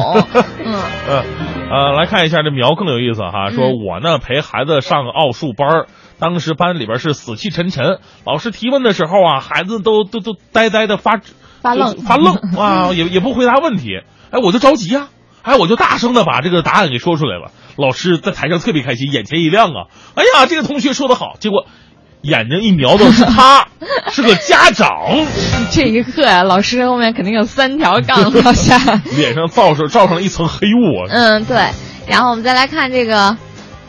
[0.65, 0.73] 嗯，
[1.07, 1.23] 呃
[1.69, 5.85] 呃，来看一下这苗更有意思哈，说嗯我呢陪孩子上奥数班儿，
[6.21, 11.19] 当时班里边是死气沉沉，老师提问的时候啊，孩子都都都呆呆的发
[11.63, 13.87] 发愣发愣 啊，也也不回答问题，
[14.29, 15.07] 哎，我就着急呀、
[15.41, 17.51] 哎，我就大声的把这个答案给说出来了。
[17.75, 21.65] 老师在台上特别开心，眼前一亮啊，哎呀，这个同学说的好，结果
[22.21, 23.67] 眼睛一瞄到是他，
[24.11, 24.87] 是个家长，
[25.71, 28.77] 这一刻呀，老师后面肯定有三条杠要下。
[29.17, 31.09] 脸上罩上罩上了一层黑雾啊。
[31.09, 31.57] 嗯，对。
[32.07, 33.35] 然后我们再来看这个。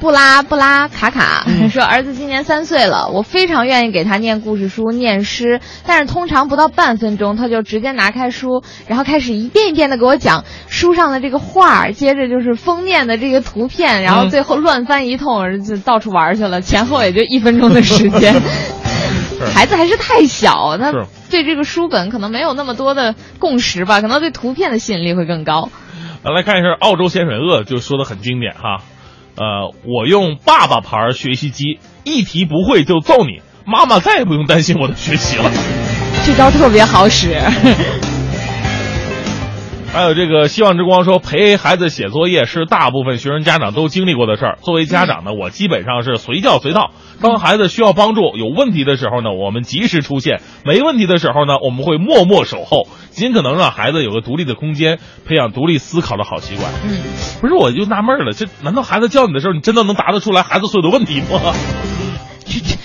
[0.02, 1.44] 布拉布拉卡卡。
[1.46, 1.70] 嗯。
[1.70, 18.34] 说：“儿子今年三岁了，我非常愿意给他念故事书、念诗，但是通常不到半分钟，他就直接拿开书，然后开始一遍一遍的给我讲书上的这个画儿，接着就是封面的这个图片，然后嗯最后乱翻一通，儿子到处玩去了，前后也就一分钟的时间。
[19.54, 20.92] 孩子还是太小，他
[21.30, 25.70] 对这个书本可能没有那么多的共识吧，可能对图片的吸引力会更高。
[26.24, 28.84] 呃来看一下澳洲咸水鳄就说的很经典哈，
[29.42, 35.50] 呃，我用爸爸牌学习机，一题不会就揍你，妈妈再也不用担心我的学习了。
[36.24, 37.35] 这招特别好使。
[39.92, 44.59] 还有这个希望之光说，陪孩子写作业是大部分学生家长都经历过的事儿。
[44.62, 46.92] 作为家长呢，我基本上是随叫随到。
[47.20, 56.72] 当孩子需要帮助、有问题的时候呢，我们及时出现；没问题的时候呢，我们会默默守候，尽可能让孩子有个独立的空间，培养独立思考的好习惯。
[56.85, 56.96] 嗯，
[57.42, 61.52] 不是，我就纳闷了，这难道孩子叫你的时候，你真的能答得出来孩子所有的问题吗？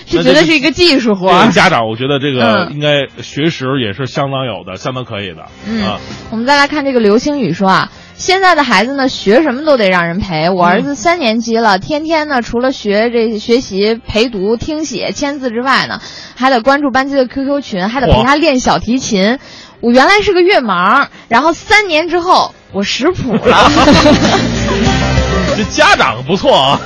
[0.09, 1.51] 这绝对是一个技术活这个。
[1.51, 5.47] 家长，我觉得这个嗯应该学识也是相当有的，相当可以的。
[5.67, 5.99] 嗯啊，
[6.31, 10.49] 我们再来看这个流星雨说啊，现在的孩子呢，学什么都得让人陪。
[10.49, 15.99] 我儿子三年级了，天天呢，除了学这学习陪读、听写、签字之外呢，
[16.35, 19.39] 还得关注班级的 QQ 群，还得陪他练小提琴。
[19.79, 23.71] 我原来是个月盲，然后三年之后我识谱了。
[25.55, 26.79] 这家长不错啊。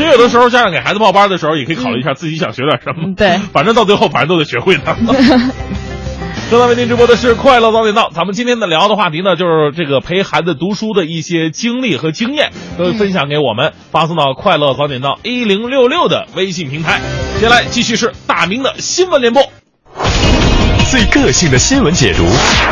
[0.00, 3.02] 其实有的时候，家长给孩子报班的时候，也可以考虑一下自己想学点什么。
[3.08, 4.96] 嗯对反正到最后，反正都得学会的。
[6.50, 16.98] 正在为您直播的是《快乐早点到》，咱们今天的聊的话题呢，就是这个陪孩子读书的一些经历和经验，都会分享给我们，发送到“快乐早点到”一零六六的微信平台。
[17.38, 19.42] 接下来继续是大明的新闻联播。
[20.90, 22.24] 最个性的新闻解读，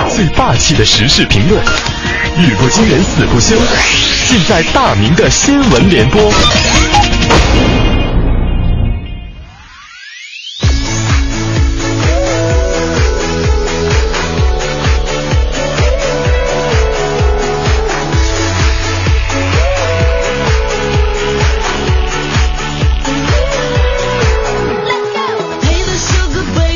[0.09, 1.63] 最霸气的时事评论，
[2.39, 3.55] 语不惊人死不休，
[4.27, 6.21] 尽在大明的新闻联播。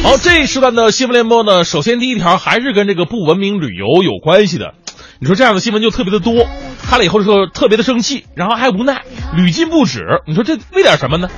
[0.05, 4.75] 好，这一时段的新闻联播呢，首先第一条还是跟这个不文明旅游有关系的。
[5.21, 6.45] 你说这样的新闻就特别的多，
[6.83, 9.03] 看了以后说特别的生气，然后还无奈，
[9.37, 10.23] 屡禁不止。
[10.27, 11.29] 你说这为点什么呢？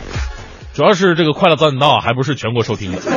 [0.74, 2.98] 主要是这个快乐早点到啊，还不是全国收听的。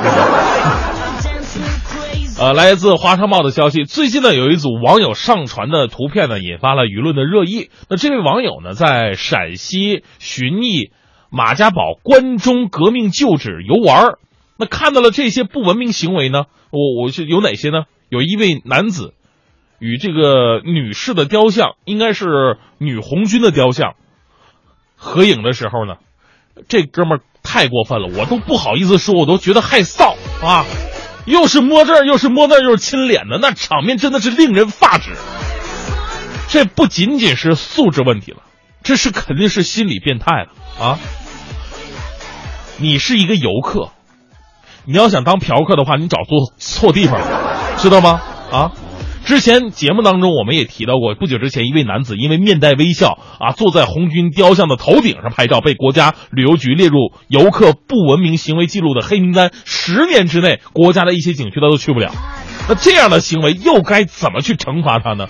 [2.39, 7.71] 呃，来自华商报的消息，最近呢有一组网友上传的图片呢，引发了舆论的热议。
[7.89, 10.91] 那这位网友呢，在陕西旬邑
[11.31, 14.19] 马家堡关中革命旧址游玩儿
[14.59, 17.85] 那看到了这些不文明行为呢，我我是有哪些呢？
[18.09, 19.15] 有一位男子
[19.79, 23.93] 与这个女士的雕像，应该是女红军的雕像
[24.95, 25.95] 合影的时候呢，
[26.67, 30.65] 这哥们儿太过分了，我都不好意思说，我都觉得害臊啊！
[31.25, 35.11] 又是摸这儿，又是摸那儿，又是亲脸的，那场面真的是令人发指。
[36.49, 38.43] 这不仅仅是素质问题了，
[38.81, 40.49] 这是肯定是心理变态了
[40.79, 40.99] 啊！
[42.77, 43.91] 你是一个游客，
[44.85, 48.21] 你要想当嫖客的话，你找错错地方了，知道吗？
[48.51, 48.71] 啊！
[49.27, 62.13] 之前节目当中我们也提到过，不久之前一位男子因为面带微笑啊，坐在红军雕像的头顶上拍照，被国家旅游局列入游客不文明行为记录的黑名单，十年之内国家的一些景区他都去不了。
[62.69, 65.27] 那这样的行为又该怎么去惩罚他呢？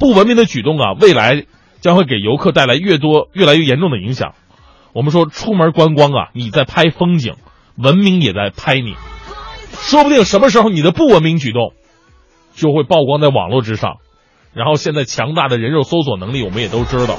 [0.00, 1.44] 不文明的举动啊，未来
[1.82, 4.32] 将会给游客带来越多、越来越严重的影响。
[4.94, 7.34] 我们说出门观光啊，你在拍风景，
[7.76, 8.94] 文明也在拍你，
[9.72, 11.74] 说不定什么时候你的不文明举动
[12.58, 13.98] 就会曝光在网络之上。
[14.52, 17.16] 然后现在强大的人肉搜索能力，我们也都知道。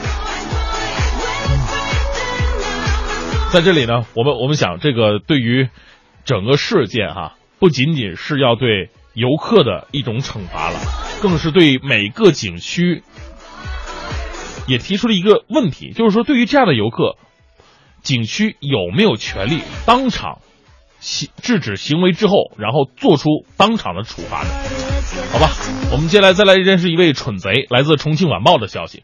[3.51, 5.69] 在这里呢，我们我们想，这个对于
[6.25, 10.79] 整个事件哈、不仅仅是要对游客的一种惩罚了，
[11.21, 13.03] 更是对每个景区
[14.67, 17.15] 也提出了一个问题，就是说，对于这样的游客，
[18.01, 20.39] 景区有没有权利当场
[20.99, 24.43] 行制止行为之后，然后做出当场的处罚？
[25.31, 25.49] 好吧，
[25.91, 29.03] 我们接下来再来认识一位蠢贼，来自重庆晚报的消息。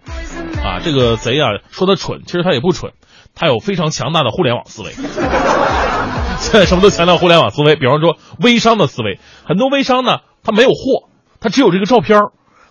[0.64, 2.94] 啊，这个贼啊，说他蠢，其实他也不蠢，
[3.34, 4.92] 他有非常强大的互联网思维。
[6.38, 12.20] 现在什么都强调互联网思维，比方说微商的思维，很多微商呢，他没有货，他只有这个照片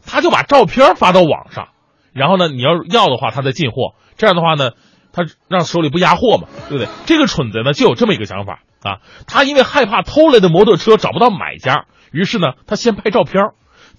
[0.06, 1.68] 他就把照片发到网上，
[2.12, 4.72] 然后呢，你要要的话，他再进货，这样的话呢，
[5.14, 6.88] 他让手里不压货嘛，对不对？
[7.06, 13.50] 这个蠢贼呢，就有这么一个想法啊，他因为害怕偷来的摩托车找不到买家，于是呢，他先拍照片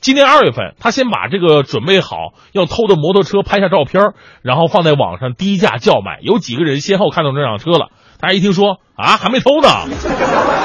[0.01, 4.11] 今年二月份，他先把这个准备好要偷的摩托车拍下照片，
[4.41, 6.19] 然后放在网上低价叫卖。
[6.21, 7.89] 有几个人先后看到这辆车了，
[8.19, 9.69] 大家一听说啊，还没偷呢，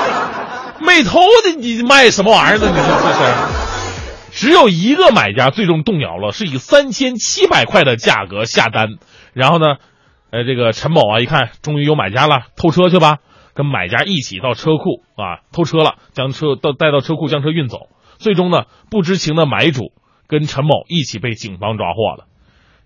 [0.85, 2.67] 没偷的你卖什么玩意儿呢？
[2.69, 4.47] 你说这是？
[4.47, 8.97] 只有一个买家最终动摇了，是以三千七百块的价格下单。
[9.33, 9.77] 然后呢，
[10.33, 13.18] 呃，这个陈某啊，一看终于有买家了，偷车去吧，
[13.55, 17.89] 跟买家一起到车库啊偷车了，将车到带到车库将车运走。
[18.18, 19.93] 最终呢，不知情的买主
[20.28, 22.26] 跟陈某一起被警方抓获了。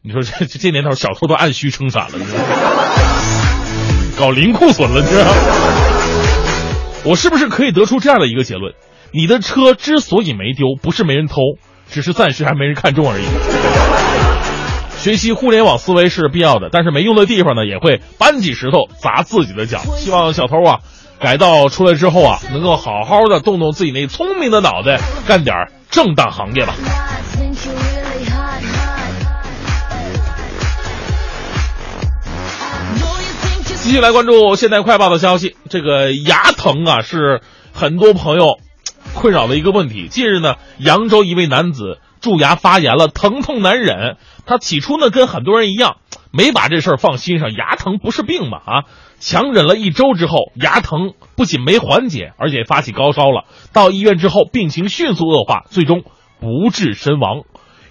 [0.02, 2.46] 你说这这年头，小偷都按需撑伞了，你知道吗？
[4.18, 5.32] 搞零库存了，你知道吗？
[7.04, 8.74] 我是不是可以得出这样的一个结论？
[9.12, 11.36] 你的车之所以没丢，不是没人偷，
[11.88, 14.23] 只是暂时还没人看中而已。
[15.04, 19.80] 学习互联网思维是必要的，但是没用的地方呢，也会搬起石头砸自己的脚。
[19.98, 20.78] 希望小偷啊，
[21.20, 24.98] 改造出来之后啊，能够好好的动动自己那聪明的脑袋，
[25.28, 26.74] 干点儿正当行业吧。
[33.82, 37.42] 继续来关注现代快报的消息，这个牙疼啊是
[37.74, 38.56] 很多朋友
[39.12, 40.08] 困扰的一个问题。
[40.08, 44.16] 近日呢，扬州一位男子蛀牙发炎了，疼痛难忍。
[44.46, 45.96] 他起初呢跟很多人一样，
[46.32, 48.84] 没把这事儿放心上，牙疼不是病嘛啊！
[49.20, 53.44] 强忍了一周之后，牙疼不仅没缓解，而且发起高烧了。
[53.72, 56.02] 到医院之后，病情迅速恶化，最终
[56.40, 57.42] 不治身亡。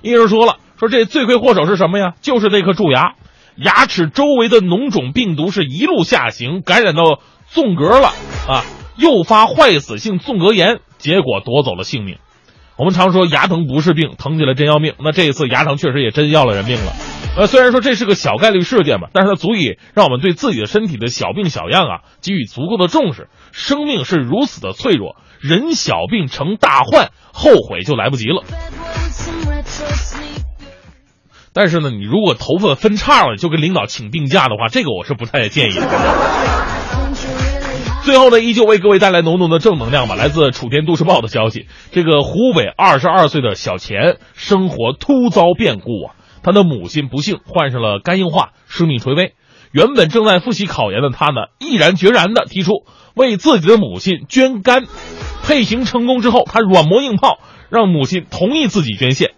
[0.02, 2.14] 医生说了，说这罪魁祸首是什么呀？
[2.22, 3.16] 就是那颗蛀牙。
[3.56, 8.08] 牙齿周围的脓肿病毒是一路下行，感染到纵隔了
[8.48, 8.66] 啊，
[8.98, 12.18] 诱发坏死性纵隔炎，结果夺走了性命。
[12.78, 14.94] 我们常说牙疼不是病，疼起来真要命。
[15.04, 16.92] 那这一次牙疼确实也真要了人命了。
[17.38, 23.30] 呃，虽然说这是个小概率事件吧，但是它足以让我们对自己的身体的小病小样啊给予足够的重视。
[23.52, 28.44] 生命是如此的脆弱，人小病成大患，后悔就来不及了。
[31.54, 35.82] 但是呢，你如果头发分叉了，就跟领导请病假的话，这个我是不太建议的。
[38.04, 40.16] 最后呢，依旧为各位带来浓浓的正能量吧。
[40.16, 49.36] 来自楚天都市报的消息，这个湖北二十二岁的小钱生活突遭变故啊，他的母亲不幸患上了肝硬化，生命垂危。
[49.72, 52.84] 原本正在复习考研的他呢，毅然决然的提出
[53.16, 54.84] 为自己的母亲捐肝。
[55.46, 57.40] 配型成功之后，他软磨硬泡，
[57.70, 59.32] 让母亲同意自己捐献。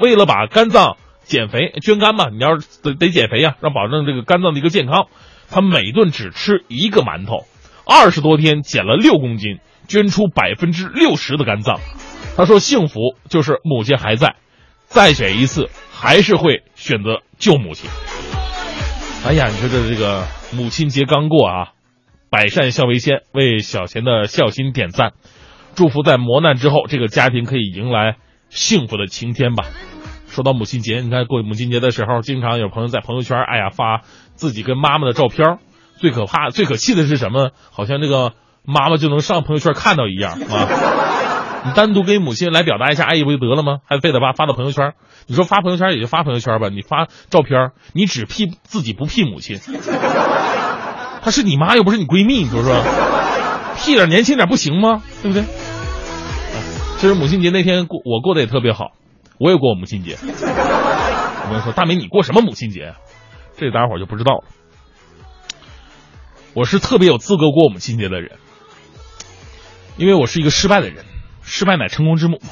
[0.00, 5.06] 为了把肝脏减肥捐肝嘛，你要是得得减肥呀、让保证这个肝脏的一个健康。
[5.50, 7.46] 他每顿只吃一个馒头，
[7.90, 11.80] 二十多天减了六公斤，捐出百分之六十的肝脏。
[12.36, 14.36] 他说：“幸福就是母亲还在，
[14.84, 17.88] 再选一次还是会选择救母亲。”
[19.24, 21.68] 哎呀，你说这这个母亲节刚过啊，
[22.28, 25.14] 百善孝为先，为小贤的孝心点赞，
[25.74, 28.16] 祝福在磨难之后，这个家庭可以迎来
[28.50, 29.64] 幸福的晴天吧。
[30.28, 34.02] 说到母亲节，你看过母亲节的时候，经常有朋友在朋友圈，哎呀发
[34.34, 35.58] 自己跟妈妈的照片。
[35.98, 37.50] 最可怕、最可气的是什么？
[37.70, 38.32] 好像那个
[38.64, 40.68] 妈妈就能上朋友圈看到一样啊！
[41.64, 43.78] 你单独给母亲来表达一下爱意不就得了吗？
[43.84, 44.94] 还非得把发到朋友圈？
[45.26, 49.58] 你说发朋友圈也就发朋友圈吧，你发照片，你只 P 自己不 P 母亲，
[51.20, 52.80] 她是你妈又不是你闺蜜，你说说
[53.76, 55.02] ，P 点年轻点不行吗？
[55.22, 55.44] 对不对？
[56.98, 58.92] 其实母亲节那天过，我过得也特别好，
[59.38, 60.16] 我也过母亲节。
[60.22, 62.94] 我跟你说，大美，你过什么母亲节？
[63.56, 64.44] 这大家伙就不知道了。
[66.58, 68.32] 我是特别有资格过我们亲节的人，
[69.96, 71.04] 因为我是一个失败的人，
[71.44, 72.40] 失败乃成功之母。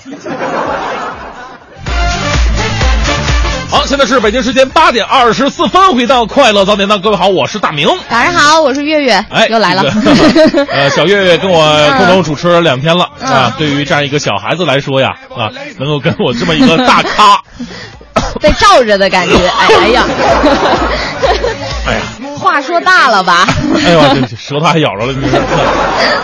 [3.68, 7.88] 好，现在是北京时间八点二十四分，回到快乐早点档，各位好，我是大明。
[8.08, 9.82] 早上好，我是月月，哎，又来了。
[10.70, 13.52] 呃，小月月跟我共同主持了两天了、嗯啊。
[13.58, 15.50] 对于这样一个小孩子来说呀，啊，
[15.80, 17.42] 能够跟我这么一个大咖，
[18.40, 20.04] 被罩着的感觉，哎呀，
[22.46, 23.44] 话说大了吧？
[23.84, 25.40] 哎呦，这舌头还咬着了，你说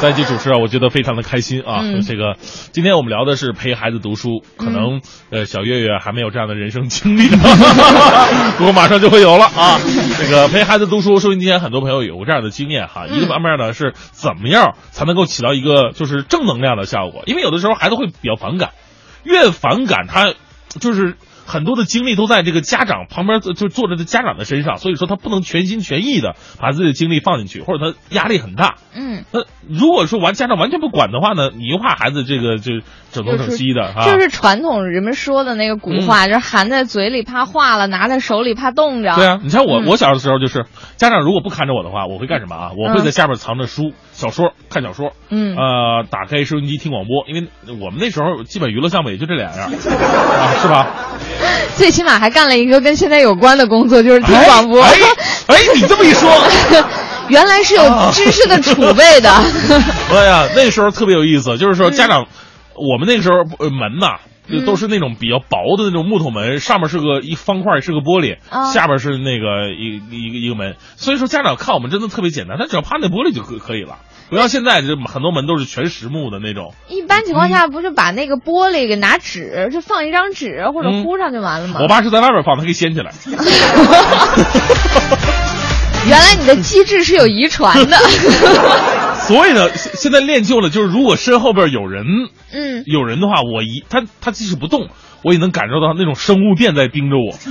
[0.00, 1.80] 在一起主持啊，我觉得非常的开心啊。
[1.82, 2.36] 嗯这个
[2.72, 5.00] 今天我们聊的是陪孩子读书，可能、
[5.30, 7.28] 呃小月月还没有这样的人生经历，
[8.56, 9.80] 不过马上就会有了啊。
[10.18, 13.06] 这个陪孩子读书，收音机前很多朋友有过这样的经验哈。
[13.08, 18.70] 一个方面呢是怎么样才能够起到一个就是正能量的效果，因为有的时候孩子会比较反感，
[19.24, 20.32] 越反感他
[20.80, 21.16] 就是。
[21.52, 28.76] 很多的精力都在这个家长旁边，就坐着的家长的身上，所以说他不能全心全意的把自己的精力放进去，或者他压力很大。
[28.94, 32.80] 嗯，那如果说完家长完全不管的话呢，你又怕孩子这个就
[33.10, 34.06] 整东整西的啊。
[34.06, 39.14] 就是传统人们说的那个古话，就是含在嘴里怕化了，拿在手里怕冻着。
[39.14, 40.64] 对啊，你像我，嗯我小的时候就是
[40.96, 42.70] 家长如果不看着我的话，我会干什么啊？
[42.76, 47.48] 我会在下边藏着书、小说看小说，嗯呃，打开收音机听广播，因为
[47.80, 50.86] 我们那时候基本娱乐项目也就这两样，啊，是吧？
[51.76, 54.82] 最起码还干了一个跟现在有关的工作，就是听广播。
[54.82, 54.94] 哎
[55.74, 56.30] 你这么一说，
[57.28, 59.30] 原来是有知识的储备的。
[60.12, 62.26] 哎呀，那时候特别有意思，就是说家长，
[62.74, 64.18] 我们那个时候呃门呐。
[64.50, 70.74] 就都是那种比较薄的那种木头门，上面是个一方块，是个玻璃，啊下边是那个一一个一个门。
[70.96, 73.98] 所以说家长看我们真的特别简单，他只要趴那玻璃就可可以了。
[74.32, 76.72] 不像现在这很多门都是全实木的那种。
[76.88, 81.80] 一般情况下，不是把那个玻璃给拿纸，就放一张纸或者嗯糊上就完了吗？
[81.82, 83.12] 我爸是在外边放，他可以掀起来。
[86.08, 87.98] 原来你的机智是有遗传的。
[89.28, 92.06] 所以呢，现现在练就了，就是如果身后边有人
[92.52, 94.88] 嗯，有人的话，我一他他即使不动，
[95.22, 97.36] 我也能感受到那种生物电在盯着我。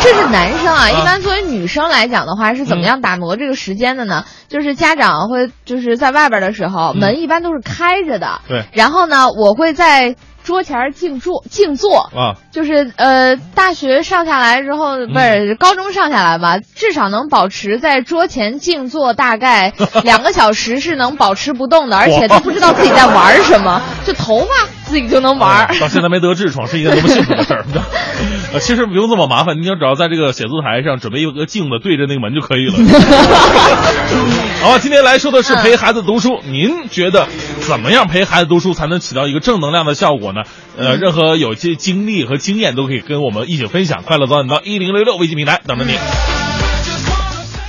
[0.00, 0.82] 这是男生啊。
[0.82, 4.24] 啊一般作为女生来讲的话，是怎么样打磨这个时间的呢？
[4.48, 8.40] 就是家长会就是在外边的时候，嗯门一般都是开着的。
[8.48, 10.16] 对然后呢，我会在
[10.48, 12.08] 桌前静坐静坐。
[12.16, 19.74] 啊，就是呃，大学上下来之后，不是高中上下来吧，至少能保持在桌前静坐大概
[20.04, 24.46] 两个小时是能保持不动的，而且都不知道自己在玩什么， 就头发
[24.84, 25.66] 自己就能玩。
[25.66, 27.64] 哎到现在没得痔疮是一件多么幸福的事儿。
[28.54, 32.72] 呃，其实不用这么麻烦，你就只要在这个写字台上准备一个镜子对着那个门就可以了。
[34.62, 37.28] 好吧，今天来说的是陪孩子读书，您觉得
[37.60, 40.37] 怎么样陪孩子读书才能起到一个正能量的效果呢？
[40.76, 44.02] 呃，任何有些经历和经验都可以跟我们一起分享。
[44.02, 45.96] 快乐早点到一零六六微信平台等着你。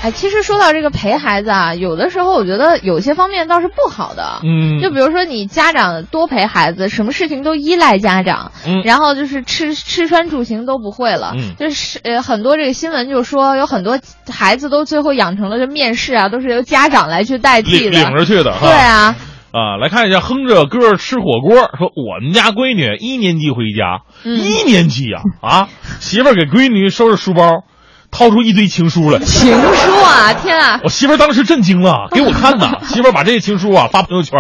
[0.02, 4.40] 哎，其实说到这个陪孩子啊，有的时候我觉得有些方面倒是不好的。
[4.46, 14.00] 嗯就比如说你家长多陪孩子，什么事情都依赖家长，嗯然后就是吃吃穿住行都不会了，嗯就是呃很多这个新闻就说有很多
[14.32, 18.00] 孩子都最后养成了这面试啊，都是由家长来去代替领的。
[18.00, 18.56] 领着去的。
[18.62, 19.18] 对啊，
[19.52, 25.68] 啊，来看一下，哼着歌儿吃火锅，说我们家闺女一年级回家，嗯一年级呀、啊，
[26.00, 27.64] 媳妇儿给闺女收拾书包，
[28.12, 29.20] 掏出一堆情书来。
[29.20, 30.80] 情书啊，天啊！
[30.84, 32.74] 我媳妇儿当时震惊了， 给我看呐。
[32.88, 34.40] 媳妇儿把这些情书啊发朋友圈，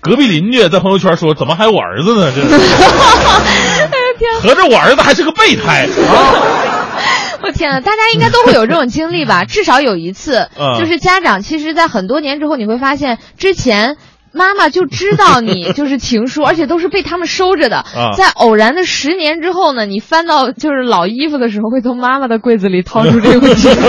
[0.00, 2.32] 隔壁邻居在朋友圈说：“怎么还有我儿子呢？
[2.34, 2.56] 这是，
[4.42, 5.88] 合着我儿子还是个备胎啊！
[7.42, 9.44] 我天呐，大家应该都会有这种经历吧？
[9.44, 13.96] 至少有一次，嗯就是家长其实，在很多年之后，你会发现之前。
[14.32, 17.78] 妈妈就知道你 就是情书，而且都是被他们收着的。
[17.78, 23.80] 啊在偶然的十年之后呢，你翻到就是老衣服的时候，会从妈妈的柜子里掏出这封情书。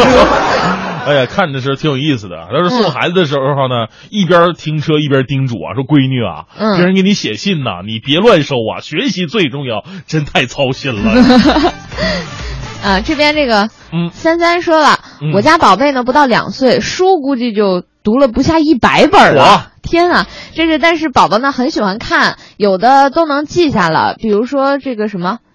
[1.06, 2.36] 哎呀，看着是挺有意思的。
[2.54, 11.12] 要是送孩子的时候呢，一边停车一边叮嘱啊，说闺女啊，嗯别人给你写信呐、你别乱收啊，学习最重要，真太操心了。
[12.84, 19.71] 啊，这边这个嗯三三说了，嗯我家宝贝呢不到两岁，书估计就读了不下一百本了。
[19.82, 25.39] 天啊，这是但是宝宝呢很喜欢看，有的都能记下了，比如说这个什么。《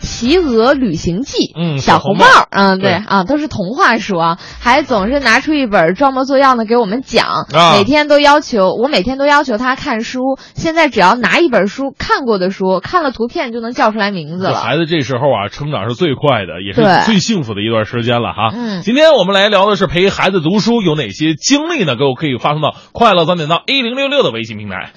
[0.00, 10.20] 企鹅旅行记》，嗯小红帽嗯，对对啊，都是童话书啊，还总是拿出一本装模作样的给我们讲，啊每天都要求我每天都要求他看书，
[10.54, 14.54] 现在只要拿一本书看过的书，看了图片就能叫出来名字了。
[14.54, 18.50] 孩子这时候啊，成长是最快的，也是最幸福的一段时间了哈。
[18.54, 21.96] 嗯今天我们来聊的是陪孩子读书有哪些经历呢？
[21.96, 24.92] 各位可以发送到快乐早点到一零六六的微信平台。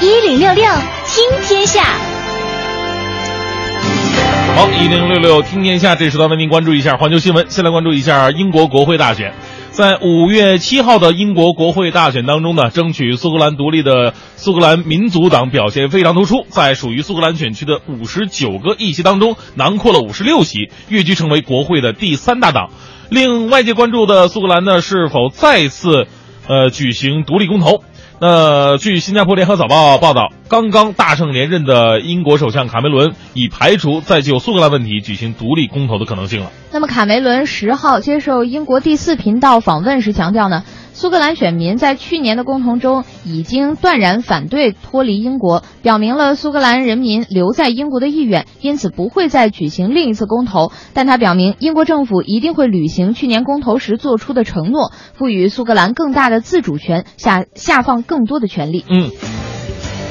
[0.00, 0.64] 一零六六
[1.06, 1.82] 听天下，
[4.60, 7.48] 好，一零六六听天下，这时段为您关注一下环球新闻。
[7.48, 9.32] 先来关注一下英国国会大选。
[9.70, 22.68] 在五月七号的英国国会大选当中呢，争取苏格兰独立的苏格兰民族党表现非常突出，在属于苏格兰选区的五十九个议席当中，囊括了五十六席，跃居成为国会的第三大党。
[23.08, 26.06] 令外界关注的苏格兰呢，是否再次
[26.46, 27.82] 呃举行独立公投？
[28.22, 36.50] 那据新加坡联合早报报道，刚刚大胜连任的英国首相卡梅伦已排除再就苏格兰问题举行独立公投的可能性了。
[36.70, 40.64] 那么卡梅伦十号接受英国第四频道访问时强调呢，
[41.00, 50.72] 苏格兰选民在去年的公投中已经断然反对脱离英国，表明了苏格兰人民留在英国的意愿，因此不会再举行另一次公投。
[50.92, 58.84] 但他表明，英国政府一定会履行去年公投时做出的承诺，赋予苏格兰更大的自主权，下下放更多的权利。
[58.86, 59.08] 嗯，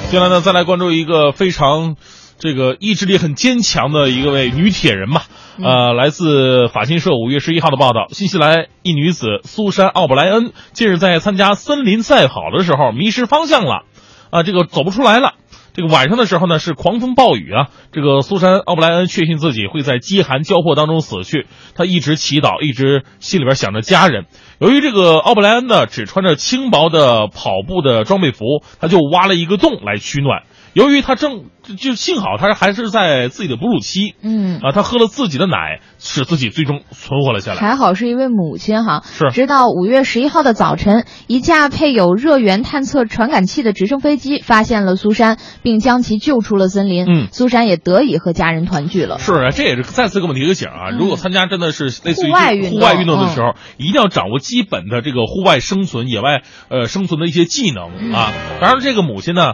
[0.09, 1.97] 接下来呢，再来关注一个非常
[2.39, 5.25] 这个意志力很坚强的一个位女铁人吧。
[5.61, 13.83] 呃，来自法新社五月十一号的报道，新西兰一女子苏珊·奥布莱恩近日在参加森林赛跑的时候迷失方向了，
[14.29, 15.33] 啊，这个走不出来了。
[15.73, 17.67] 这个晚上的时候呢，是狂风暴雨啊。
[17.91, 21.45] 这个苏珊·奥布莱恩确信自己会在饥寒交迫当中死去，
[21.75, 24.25] 她一直祈祷，一直心里边想着家人。
[24.59, 30.43] 由于这个奥布莱恩呢只穿着轻薄的跑步的装备服，他就挖了一个洞来取暖。
[30.73, 37.59] 由于他正就就幸好他还是在自己的哺乳期，嗯，啊，他喝了自己的奶，使自己最终存活了下来。
[37.59, 39.03] 还好是一位母亲哈。
[39.05, 47.05] 是直到五月十一号的早晨，一架配有热源探测传感器的直升飞机发现了苏珊，并将其救出了森林。
[47.07, 49.19] 嗯苏珊也得以和家人团聚了。
[49.19, 50.89] 是啊，这也是再次给我们提个醒啊！
[50.91, 58.31] 如果参加真的是类似于户外运动户外运动的时候，一定要掌握基本的这个户外生存、野外呃生存的一些技能啊。
[58.59, 59.53] 当然，这个母亲呢。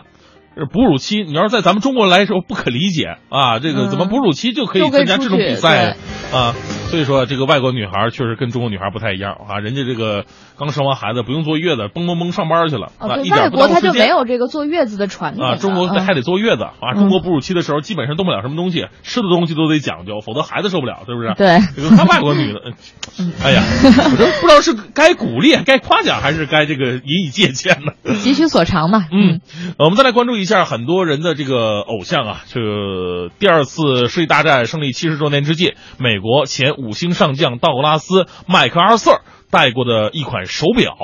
[0.56, 5.96] 呃哺乳期，你要是在咱们中国来说不可理解啊，这个嗯怎么哺乳期就可以参加这种比赛
[6.32, 6.54] 啊？
[6.90, 10.26] 所以说，这个外国女孩确实跟中国女孩不太一样啊，人家这个
[10.58, 21.34] 刚生完孩子不用坐月子，蹦蹦蹦上班去了哦，啊，对，一点不外国他耽误时间就没有这个坐月子的传统啊，中国嗯还得坐月子啊，中国哺乳期的时候基本上动不了什么东西，吃的东西都得讲究，否则孩子受不了，是不是？
[21.36, 22.62] 对这个看外国女的，
[23.20, 27.94] 嗯 哎呀，我这不知道是该鼓励、该夸奖，还是该这个引以借鉴呢？
[28.24, 29.06] 急需所长嘛。
[29.12, 29.42] 嗯，
[29.80, 40.96] 我们再来关注一一下很多人的这个偶像啊，这个第二次世界大战胜利七十周年之际，美国前五星上将道格拉斯·麦克阿瑟戴过的一款手表。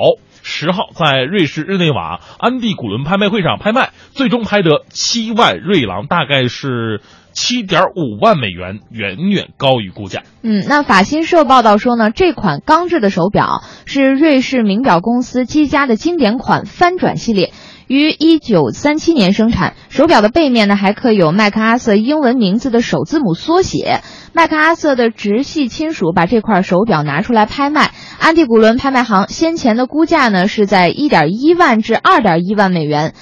[0.44, 7.00] 十号在瑞士日内瓦安蒂古伦拍卖会上拍卖，最终拍得七万瑞郎，大概是
[7.32, 10.22] 七点五万美元，远远高于估价。
[10.42, 17.52] 嗯，那法新社报道说呢，这款钢制的手表是瑞士名表公司积家的经典款翻转系列。
[17.92, 24.00] 于一九三七年生产，手表的背面呢还刻有麦克阿瑟英文名字的首字母缩写。
[24.32, 33.12] 麦克阿瑟的直系亲属把这块手表拿出来拍卖，安迪古伦拍卖行先前的估价呢是在一点一万至二点一万美元。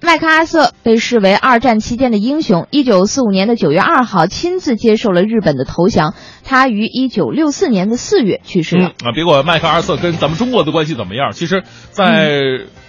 [0.00, 2.68] 麦克阿瑟被视为二战期间的英雄。
[2.70, 6.14] 一九四五年的九月二号，亲自接受了日本的投降。
[6.44, 8.92] 他于一九六四年的四月去世了。
[9.02, 12.40] 嗯啊，别管麦克阿瑟跟咱们中国的关系怎么样，其实，在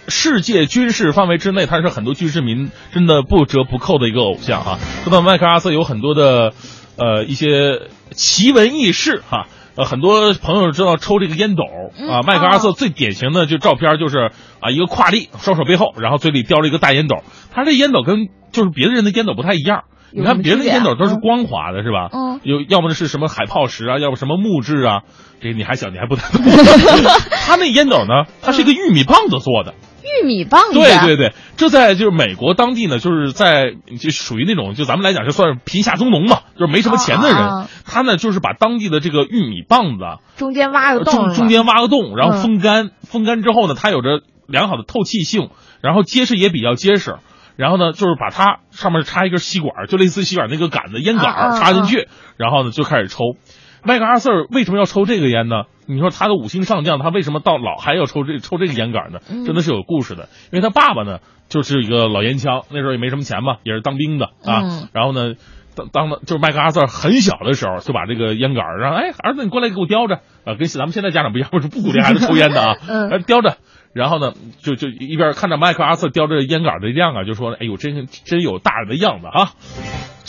[0.08, 4.80] 世界军事范围之内，他是很多军事民真的不折不扣的一个偶像啊。
[5.04, 6.54] 说到麦克阿瑟，有很多的
[6.96, 7.82] 呃一些
[8.12, 9.48] 奇闻异事哈、
[9.80, 17.24] 呃，很多朋友知道抽这个烟斗啊，嗯麦克阿瑟哦最典型的就照片就是啊一个跨立，双手背后，然后嘴里叼着一个大烟斗。
[17.54, 22.10] 他这烟斗跟就是别的人的烟斗不太一样，你看别人的烟斗都是光滑的，是吧？
[22.12, 25.02] 嗯有要么是什么海泡石啊，要么什么木质啊，
[25.42, 26.44] 这你还小，你还不太懂。
[27.48, 29.76] 他那烟斗呢，它是一个玉米棒子做的。
[30.04, 40.04] 玉米棒子，对对对，这在就是美国当地呢，就是在就属于那种就咱们来讲就算是贫下中农嘛，就是没什么钱的人，他呢就是把当地的这个玉米棒子
[40.38, 45.50] 中间挖个洞中中间挖个洞，然后嗯风干，风干之后呢，它有着良好的透气性，
[45.82, 47.18] 然后结实也比较结实。
[47.56, 53.36] 然后呢，就是把它上面插一根吸管，就类似吸管那个杆子烟杆插进去，然后呢就开始抽。
[53.84, 55.64] 麦克阿瑟为什么要抽这个烟呢？
[55.90, 59.20] 你说他的五星上将，他为什么到老还要抽这抽这个烟杆呢？
[59.30, 60.30] 嗯真的是有故事的。
[60.52, 61.20] 因为他爸爸呢，
[61.50, 64.62] 就是一个老烟枪，那时候也没什么钱嘛，也是当兵的啊。
[64.64, 65.34] 嗯然后呢，
[65.76, 72.76] 当当的就是麦克阿瑟很小的时候就把这个烟杆儿让哎儿子你过来给我叼着啊，跟咱们现在家长不一样，是不鼓励孩子抽烟的啊，
[73.26, 73.58] 叼着。
[73.92, 79.50] 然后呢，就就一边看着麦克阿瑟叼着烟杆的样啊，就说：“哎呦，真真有大人的样子啊！”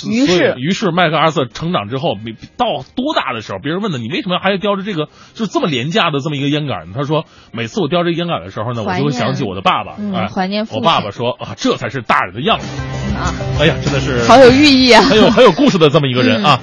[0.09, 6.93] 于是于是麦克阿瑟成长之后，没到多大的时候，别人问他你为什么还要叼着这个就是这么廉价的这么一个烟杆呢？
[6.95, 12.67] 他说：“每次我叼着烟杆的时候呢，我就会想起我的爸爸，嗯哎，怀念父亲我爸爸说啊，这才是大人的样子。
[13.17, 15.03] 啊，哎呀，真的是好有寓意啊！
[15.03, 16.61] 很有很有故事的这么一个人啊。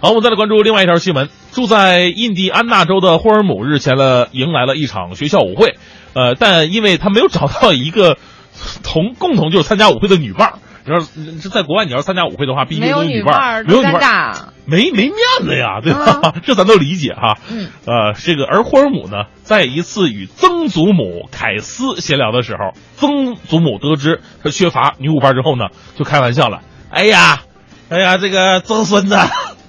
[0.00, 1.28] 好，我们再来关注另外一条新闻。
[1.50, 5.76] 住在印第安纳州的霍尔姆日前了迎来了一场学校舞会，
[6.12, 8.16] 呃，但因为他没有找到一个
[8.84, 10.58] 同共同就是参加舞会的女伴儿。
[10.88, 14.34] 你说这在国外你要参加舞会的话，必须没有有女女伴儿，没有女伴儿，
[14.66, 16.34] 没没面子呀，对吧？
[16.44, 17.38] 这咱都理解哈。
[17.50, 25.66] 嗯，呃，这个而霍尔姆呢，在一次与曾祖母凯斯闲聊的时候，曾祖母得知他缺乏女舞伴之后呢，
[25.96, 26.60] 就开玩笑了
[26.90, 27.42] ：“哎呀，
[27.88, 29.16] 哎呀，这个曾孙子，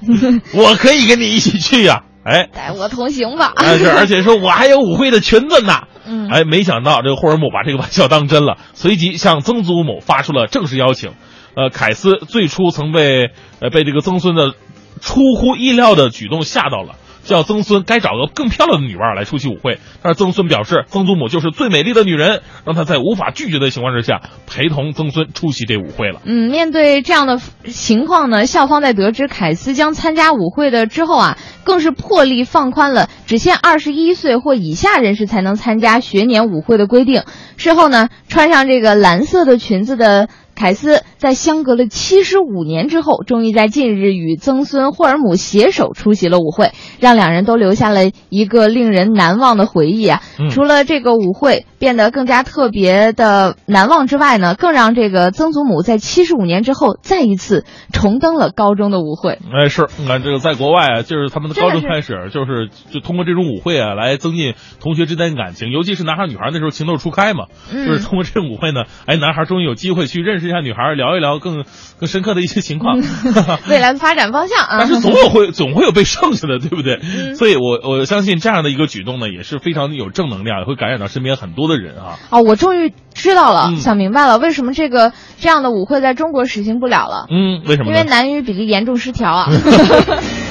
[0.54, 3.54] 我可以跟你一起去呀、哎，带我同行吧。
[3.56, 5.88] 但是而且说我还有舞会的裙子呢。
[6.06, 11.12] 嗯哎，没想到这个霍尔姆把这个玩笑当真了，随即向曾祖母发出了正式邀请。
[11.56, 14.54] 呃，凯斯最初曾被呃被这个曾孙的
[15.02, 19.80] 出乎意料的举动吓到了，叫曾孙该找个更漂亮的女伴儿来出席舞会。
[20.02, 26.22] 但是曾孙表示，曾祖母就是最美丽的女人，让他在无法拒绝的情况之下，陪同曾孙出席这舞会了。
[26.26, 37.24] 嗯，面对这样的情况呢，校方在得知凯斯将参加舞会的之后啊，更是破例放宽了只限二十一岁或以下人士才能参加学年舞会的规定。
[37.58, 40.28] 事后呢，穿上这个蓝色的裙子的。
[40.60, 50.22] 凯斯在相隔了七十五年之后，终于在近日与曾孙霍尔姆携手出席了舞会，让两人都留下了一个令人难忘的回忆啊！
[50.38, 59.40] 嗯除了这个舞会变得更加特别的难忘之外呢，更让这个曾祖母在七十五年之后再一次重登了高中的舞会。
[59.54, 71.64] 哎，是，你看这个在国外啊，就是他们的高中开始，就是就通过这种舞会啊，来增进同学之间的感情，尤其是男孩女孩那时候情窦初开嘛，嗯就是通过这种舞会呢，哎，男孩终于有机会去认识一下女孩，聊一聊更
[72.00, 73.00] 更深刻的一些情况。
[73.70, 77.00] 未来的发展方向啊，但是总有会总会有被剩下的，对不对？
[77.02, 82.18] 嗯所以我我相信这样的一个举动呢，也是非常有正能量，也会感染到身边很多的人啊。
[82.32, 87.28] 哦，我终于知道了，嗯想明白了，为什么这个这样的舞会在中国实行不了了？
[87.30, 88.04] 嗯，为什么因为？
[88.04, 89.48] 男女比例严重失调啊。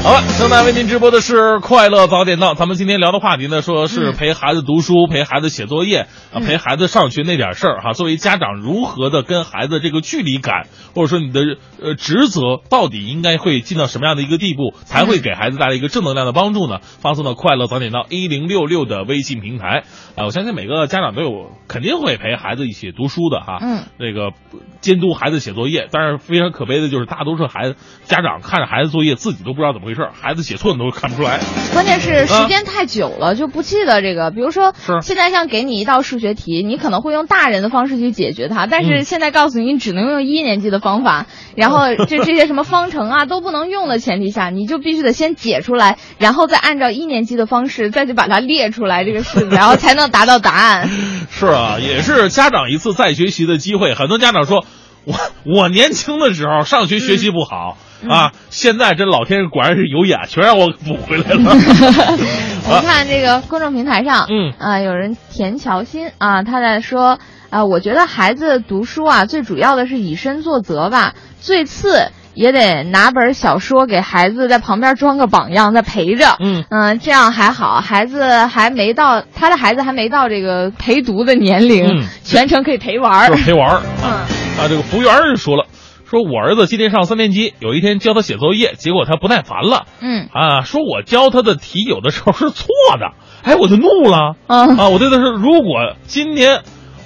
[0.00, 2.54] 好了，正在为您直播的是快乐早点到。
[2.54, 7.92] 咱们今天聊的话题呢，说是陪孩子读书、陪孩子写作业啊，嗯陪孩子上学那点事儿哈。
[7.92, 11.40] 作为家长，如何的跟孩子这个距离感，或者说你的
[11.82, 16.78] 呃职责，到底应该会尽到什么样的一个地步，才会给孩子带来一个正能量的帮助呢？
[16.82, 19.84] 发送到快乐早点到一零六六的微信平台
[20.16, 23.58] 啊，我相信每个家长都有肯定会陪孩子一起读书的哈。
[23.60, 24.32] 嗯，这个
[24.80, 31.40] 监督孩子写作业，但是非常可悲的就是大多数孩子家长看着孩子作业，自己都不知道怎么回事，孩子写错你都看不出来。
[31.72, 34.30] 关键是时间太久了，就不记得这个。
[34.30, 41.67] 比如说是，现在像给你一道数学题，你可能会用大人的方式去解决它，但是嗯现在告诉你，你只能用一年级的方法，然后
[42.06, 50.88] 这这些什么方程啊都不能用的前提下，你就必须得先解出来，然后再按照一年级的方式再去把它列出来这个式子，然后才能达到答案。
[51.30, 53.94] 是啊，也是家长一次再学习的机会。
[53.94, 54.64] 很多家长说，
[55.04, 55.14] 我
[55.44, 61.52] 我年轻的时候上学学习不好、啊，现在这老天果然是有眼，全让我补回来了。
[62.70, 67.18] 我看这个公众平台上，嗯啊、有人田乔欣啊，他在说，
[67.50, 84.68] 啊、我觉得孩子读书啊，最主要的是以身作则吧，最次也得拿本小说给孩子在旁边装个榜样，在陪着，嗯嗯、这样还好，孩子还没到，他的孩子还没到这个陪读的年龄，嗯全程可以陪玩儿就是，陪玩儿 嗯啊。
[84.68, 85.64] 这个服务员儿说了，
[86.04, 89.86] 说我儿子今天上三年级，有一天教他写作业，结果他不耐烦了。
[90.00, 92.66] 嗯啊，说我教他的题有的时候是错
[93.00, 94.36] 的，哎，我就怒了。
[94.46, 96.60] 嗯啊，我对他说，如果今天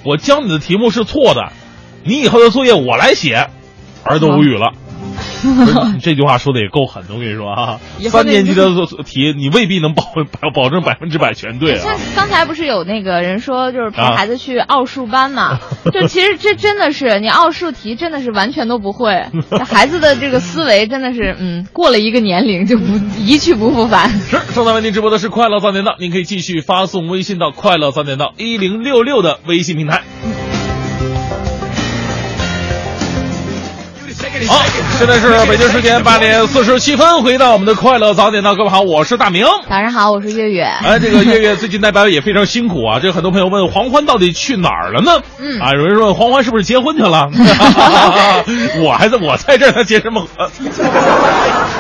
[0.05, 1.53] 我教你的题目是错的，
[2.05, 3.48] 你以后的作业我来写。
[4.05, 4.72] 儿子无语了。
[6.03, 7.80] 这句话说的也够狠的，我跟你说啊
[8.11, 8.70] 三年级的
[9.05, 10.05] 题你未必能保
[10.40, 12.01] 保保证百分之百全对像啊。
[12.14, 15.59] 刚才不是有那个人说，就是陪啊孩子去奥数班嘛？
[15.93, 19.26] 就其实这真的是你奥数题真的是完全都不会，
[19.66, 22.84] 孩子的这个思维真的是，嗯，过了一个年龄就不
[23.18, 24.11] 一去不复返。
[24.11, 30.03] 是，正在为您直播的是快乐早点到，您可以继续发送微信到快乐早点到一零六六的微信平台。
[34.49, 34.61] 好，
[34.99, 39.47] 现在是 北京时间八点四十七分，回到我们的快乐早点到，各位好，我是大明。
[39.68, 40.62] 早上好，我是月月。
[40.82, 42.99] 哎，这个月月最近代班也非常辛苦啊。
[43.01, 45.22] 这很多朋友问黄欢到底去哪儿了呢？
[45.38, 47.30] 嗯啊，有人说黄欢是不是结婚去了？
[48.82, 50.49] 我还在我在这儿，他结什么婚？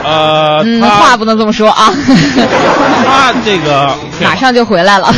[0.04, 1.92] 呃，嗯，话不能这么说啊，
[3.06, 5.12] 他这个马上就回来了。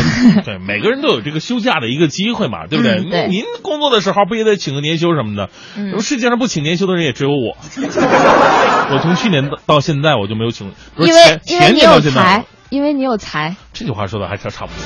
[0.45, 2.95] 对每个人都有这个休假的一个机会嘛，对不对？
[2.95, 5.51] 嗯对您工作的时候不也得请个年休什么的？
[5.77, 7.57] 嗯世界上不请年休的人也只有我。
[8.91, 13.57] 我从去年到到现在我就没有请，不是因为前前因为你有年到现在才，，因为你有才。
[13.73, 14.85] 这句话说的还差差不多。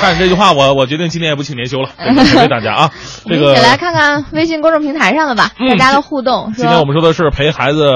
[0.00, 2.90] 看这句话，我我决定今年也不请年休了，对谢谢大家啊。
[3.26, 6.52] 这个们一起来看看微信公众平台上的吧，嗯大家的互动。
[6.56, 7.86] 今天我们说的是陪孩子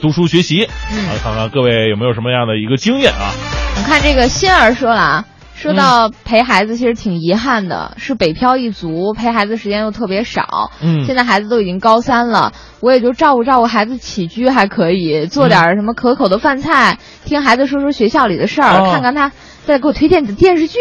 [0.00, 3.32] 读书学习，嗯啊，看看各位有没有什么样的一个经验啊？
[3.76, 5.24] 我看这个欣儿说了啊，
[5.62, 10.70] 说到陪孩子其实挺遗憾的，是北漂一族，陪孩子时间又特别少。
[10.82, 19.32] 嗯现在孩子都已经高三了，我也就照顾照顾孩子起居还可以，做点儿什么可口的饭菜，听孩子说说学校里的事儿，哦看看他
[19.64, 20.78] 再给我推荐你的电视剧。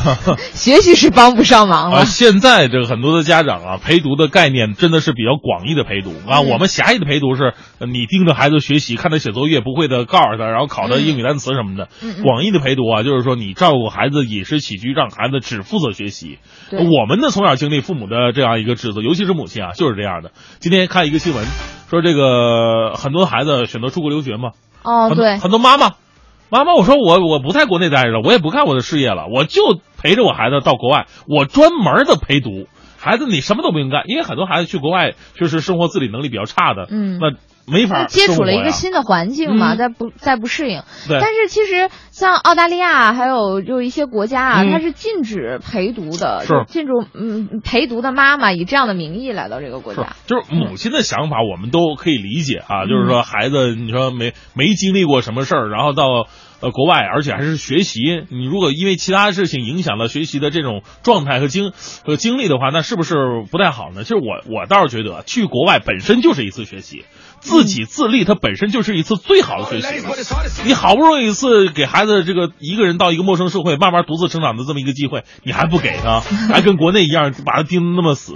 [0.54, 1.98] 学习是帮不上忙了。
[1.98, 6.40] 啊，现在这个很多的家长啊，陪读的概念真的是比较广义的陪读啊。
[6.40, 11.88] 嗯我们狭义的陪读是，呃你盯着孩子学习，看他写作业不会的告诉他，然后考他英语单词什么的。
[12.22, 16.38] 广义的陪读啊，就是说你照顾孩子饮食起居，让孩子只负责学习。
[16.70, 20.32] 我们呢从小经历父母的这样一个职责，尤其是母亲啊，就是这样的。
[20.58, 21.44] 今天看一个新闻，
[21.90, 24.50] 说这个很多孩子选择出国留学嘛，
[24.82, 25.92] 哦，对，很多妈妈，
[26.52, 29.62] 妈妈，我说我我不在国内待着了，我也不干我的事业了，我就
[29.96, 32.68] 陪着我孩子到国外，我专门的陪读。
[33.00, 37.30] 孩子，你什么都不用干，因为很多孩子去国外确实生活自理能力比较差的，嗯那
[37.66, 40.82] 没法接触了一个新的环境嘛，嗯再不再不适应。
[41.08, 52.84] 对但是其实像澳大利亚还有就一些国家啊，嗯它是禁止陪读的，是就禁止嗯陪读的妈妈以这样的名义来到这个国是家。，就是母亲的想法，我们都可以理解啊。
[52.86, 56.26] 就是嗯说，孩子，你说没没经历过什么事儿，然后到
[56.60, 58.00] 呃国外，而且还是学习，
[58.30, 61.72] 你如果因为其他事情影响了学习的这种状态和经
[62.04, 63.16] 和经历的话，那是不是
[63.50, 64.02] 不太好呢？
[64.02, 67.04] 其实我我倒是觉得，去国外本身就是一次学习，
[67.42, 70.06] 自己自立，它本身就是一次最好的学习。
[70.64, 78.34] 你好不容易一次给孩子这个一个人到一个陌生社会慢慢独自成长的这么一个机会，你还不给他，还跟国内一样把他盯得那么死。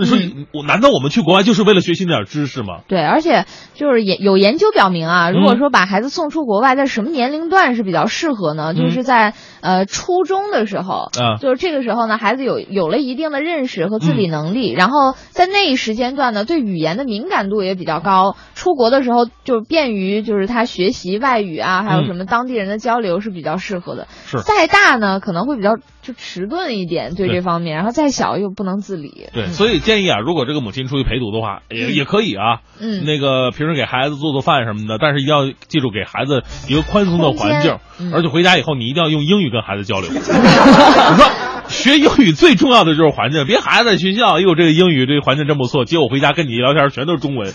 [0.00, 2.80] 那说嗯我难道我们去国外就是为了学习那点知识吗？
[2.88, 3.44] 对，而且
[3.74, 8.74] 就是研有研究表明啊，如果嗯说把孩子送出国外，在什么年龄段是比较适合呢？
[8.74, 18.36] 就是在呃初中的时候，嗯啊就是这个时候呢，孩子有有了一定的认识和自理能力，然后在那一时间段呢，对语言的敏感度也比较高。
[18.54, 24.06] 出国的时候就便于就是他学习外语啊，还有嗯什么当地人的交流是比较适合的。
[24.26, 29.28] 是再大呢，可能会比较就迟钝一点对对这方面，然后再小又不能自理。
[29.32, 32.60] 对，嗯所以建议啊，如果这个母亲出去陪读的话，也嗯也可以啊。
[32.80, 40.08] 嗯那个平时给孩子做做饭什么的，但是一定要记住给孩子一个宽松的环境，嗯而且回家以后你一定要用英语跟孩子交流。
[40.16, 41.30] 我说
[41.68, 47.52] 学英语最重要的就是环境，别孩子在学校，哎呦这个英语这个环境真不错，结果回家跟你聊天全都是中文，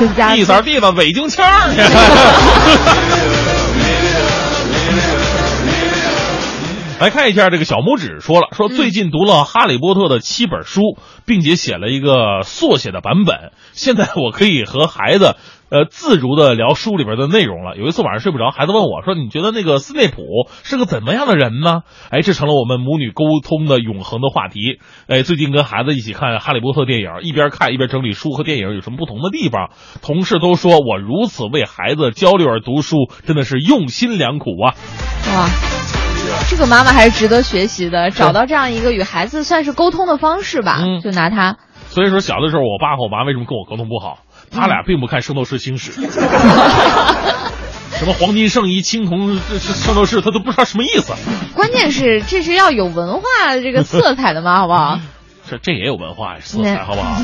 [0.00, 1.70] 一家地扫地吧，北京腔儿。
[7.00, 10.82] 来看一下这个小拇指说了，说最近读了《哈利波特》的七本书，
[11.24, 13.52] 并且写了一个缩写的版本。
[13.72, 15.36] 现在我可以和孩子，
[15.70, 17.74] 呃，自如的聊书里边的内容了。
[17.78, 20.20] 有一次晚上睡不着，孩子问我说：“你觉得那个斯内普
[20.62, 21.80] 是个怎么样的人呢？”
[22.12, 24.78] 哎，这成了我们母女沟通的永恒的话题。
[25.06, 29.70] 哎，最近跟孩子一起看《哈利波特》电影，一边看一边整理书和电影有什么不同的地方。
[30.02, 34.76] 同事都说我如此为孩子交流而读书，真的是用心良苦啊。
[35.32, 35.48] 哇，
[36.48, 40.78] 这个妈妈还是值得学习的，找到这样一个与孩子算是沟通的方式吧。
[40.80, 41.56] 嗯就拿它，
[41.88, 44.18] 所以说，小的时候，我爸和我妈为什么跟我沟通不好？
[44.50, 45.92] 他俩并不看《圣斗士星矢》
[48.00, 51.12] 什么黄金圣衣、青铜圣斗士，他都不知道什么意思。
[51.54, 53.22] 关键是这是要有文化
[53.62, 54.98] 这个色彩的嘛，好不好？
[55.48, 57.16] 这这也有文化色彩，好不好？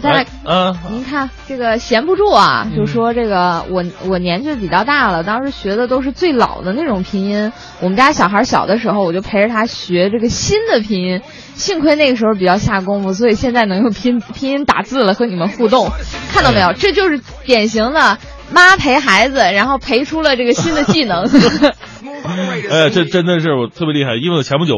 [0.00, 7.52] 再来，嗯、您看这个闲不住啊，嗯就说这个我我年纪比较大了，当时学的都是最老的那种拼音。
[7.80, 11.20] 我们家小孩小的时候，我就陪着他学这个新的拼音。
[11.54, 15.90] 幸亏那个时候比较下功夫，所以现在能用拼拼音打字了和你们互动，
[16.32, 16.72] 看到没有？
[16.72, 18.18] 这就是典型的
[18.52, 21.24] 妈陪孩子，然后陪出了这个新的技能。
[22.70, 24.74] 哎呀，这真的是我特别厉害，因为我前不久，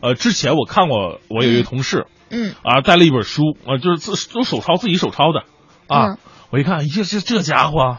[0.00, 2.19] 呃，之前我看过我有一个同事，嗯
[2.62, 5.40] 啊，带了一本书，啊，就是自都手抄自己手抄的，
[5.88, 6.18] 啊，嗯
[6.50, 7.98] 我一看，哎呀，这这家伙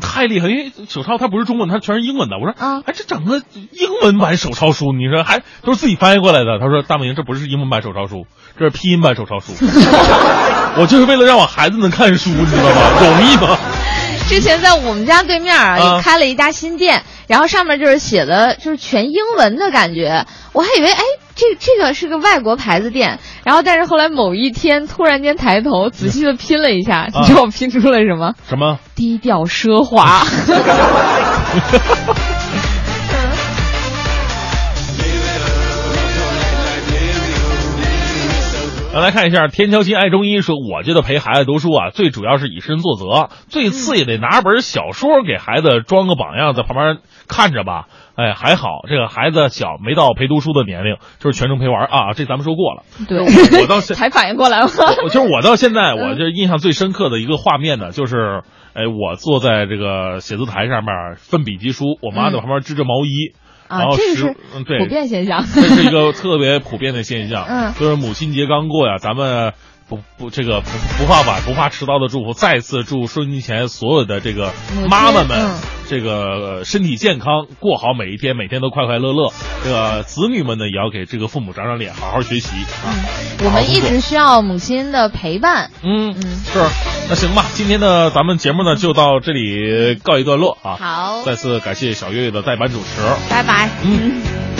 [0.00, 2.36] 太厉害，因为手抄它不是中文，它全是英文的。
[2.38, 6.58] 我说，啊哎，这整个英文版手抄书，你说还都是自己翻译过来的。
[6.58, 8.26] 他说，大明，这不是英文版手抄书，
[8.58, 9.52] 这是拼音版手抄书。
[10.78, 13.00] 我就是为了让我孩子能看书，你知道吗？
[13.00, 13.58] 容易吗？
[14.28, 21.02] 之前在我们家对面啊，啊也开了一家新店，然后上面就是写的就是全英文的感觉，我还以为哎，
[21.40, 28.34] 这这个是个外国牌子店，然后但是后来某一天突然间抬头仔细的拼了一下，你知道我拼出了什么？
[28.46, 28.78] 什么？
[28.94, 30.22] 低调奢华。
[38.92, 47.86] 咱 来看一下，天桥心爱中医说，我觉得陪孩子读书啊，最主要是以身作则，最次也得拿本小说给孩子装个榜样，在旁边看着吧。
[48.20, 52.12] 哎，还好这个孩子小，没到陪读书的年龄，就是全程陪玩啊。
[52.14, 52.82] 这咱们说过了。
[53.08, 54.68] 对，我到 现才反应过来吗？
[55.02, 58.42] 我就是我到现在，我就印象最深刻的一个画面呢，就是，
[58.74, 63.32] 哎，我坐在这个写字台上面奋笔疾书，我妈在旁边织着毛衣，
[63.68, 65.42] 然啊，后是嗯对普遍现象。
[65.42, 67.46] 这是一个特别普遍的现象。
[67.48, 69.54] 嗯就是母亲节刚过呀，咱们
[69.90, 74.52] 不不这个不不怕晚不怕迟到的祝福，再次祝收音机前所有的这个
[74.88, 75.54] 妈妈们，嗯
[75.88, 76.12] 这个
[76.60, 79.32] 呃身体健康，过好每一天，每天都快快乐乐。
[79.64, 82.50] 这个子女们呢，也要给这个父母长长脸，好好学习
[82.84, 82.94] 啊。
[83.44, 85.72] 我们一直需要母亲的陪伴。
[85.82, 86.60] 嗯嗯是，
[87.08, 90.76] 那行吧，今天的，咱们节目呢就到这里告一段落啊。
[90.78, 93.02] 好再次感谢小月月的代班主持。
[93.28, 93.68] 拜拜。
[93.82, 94.59] 嗯。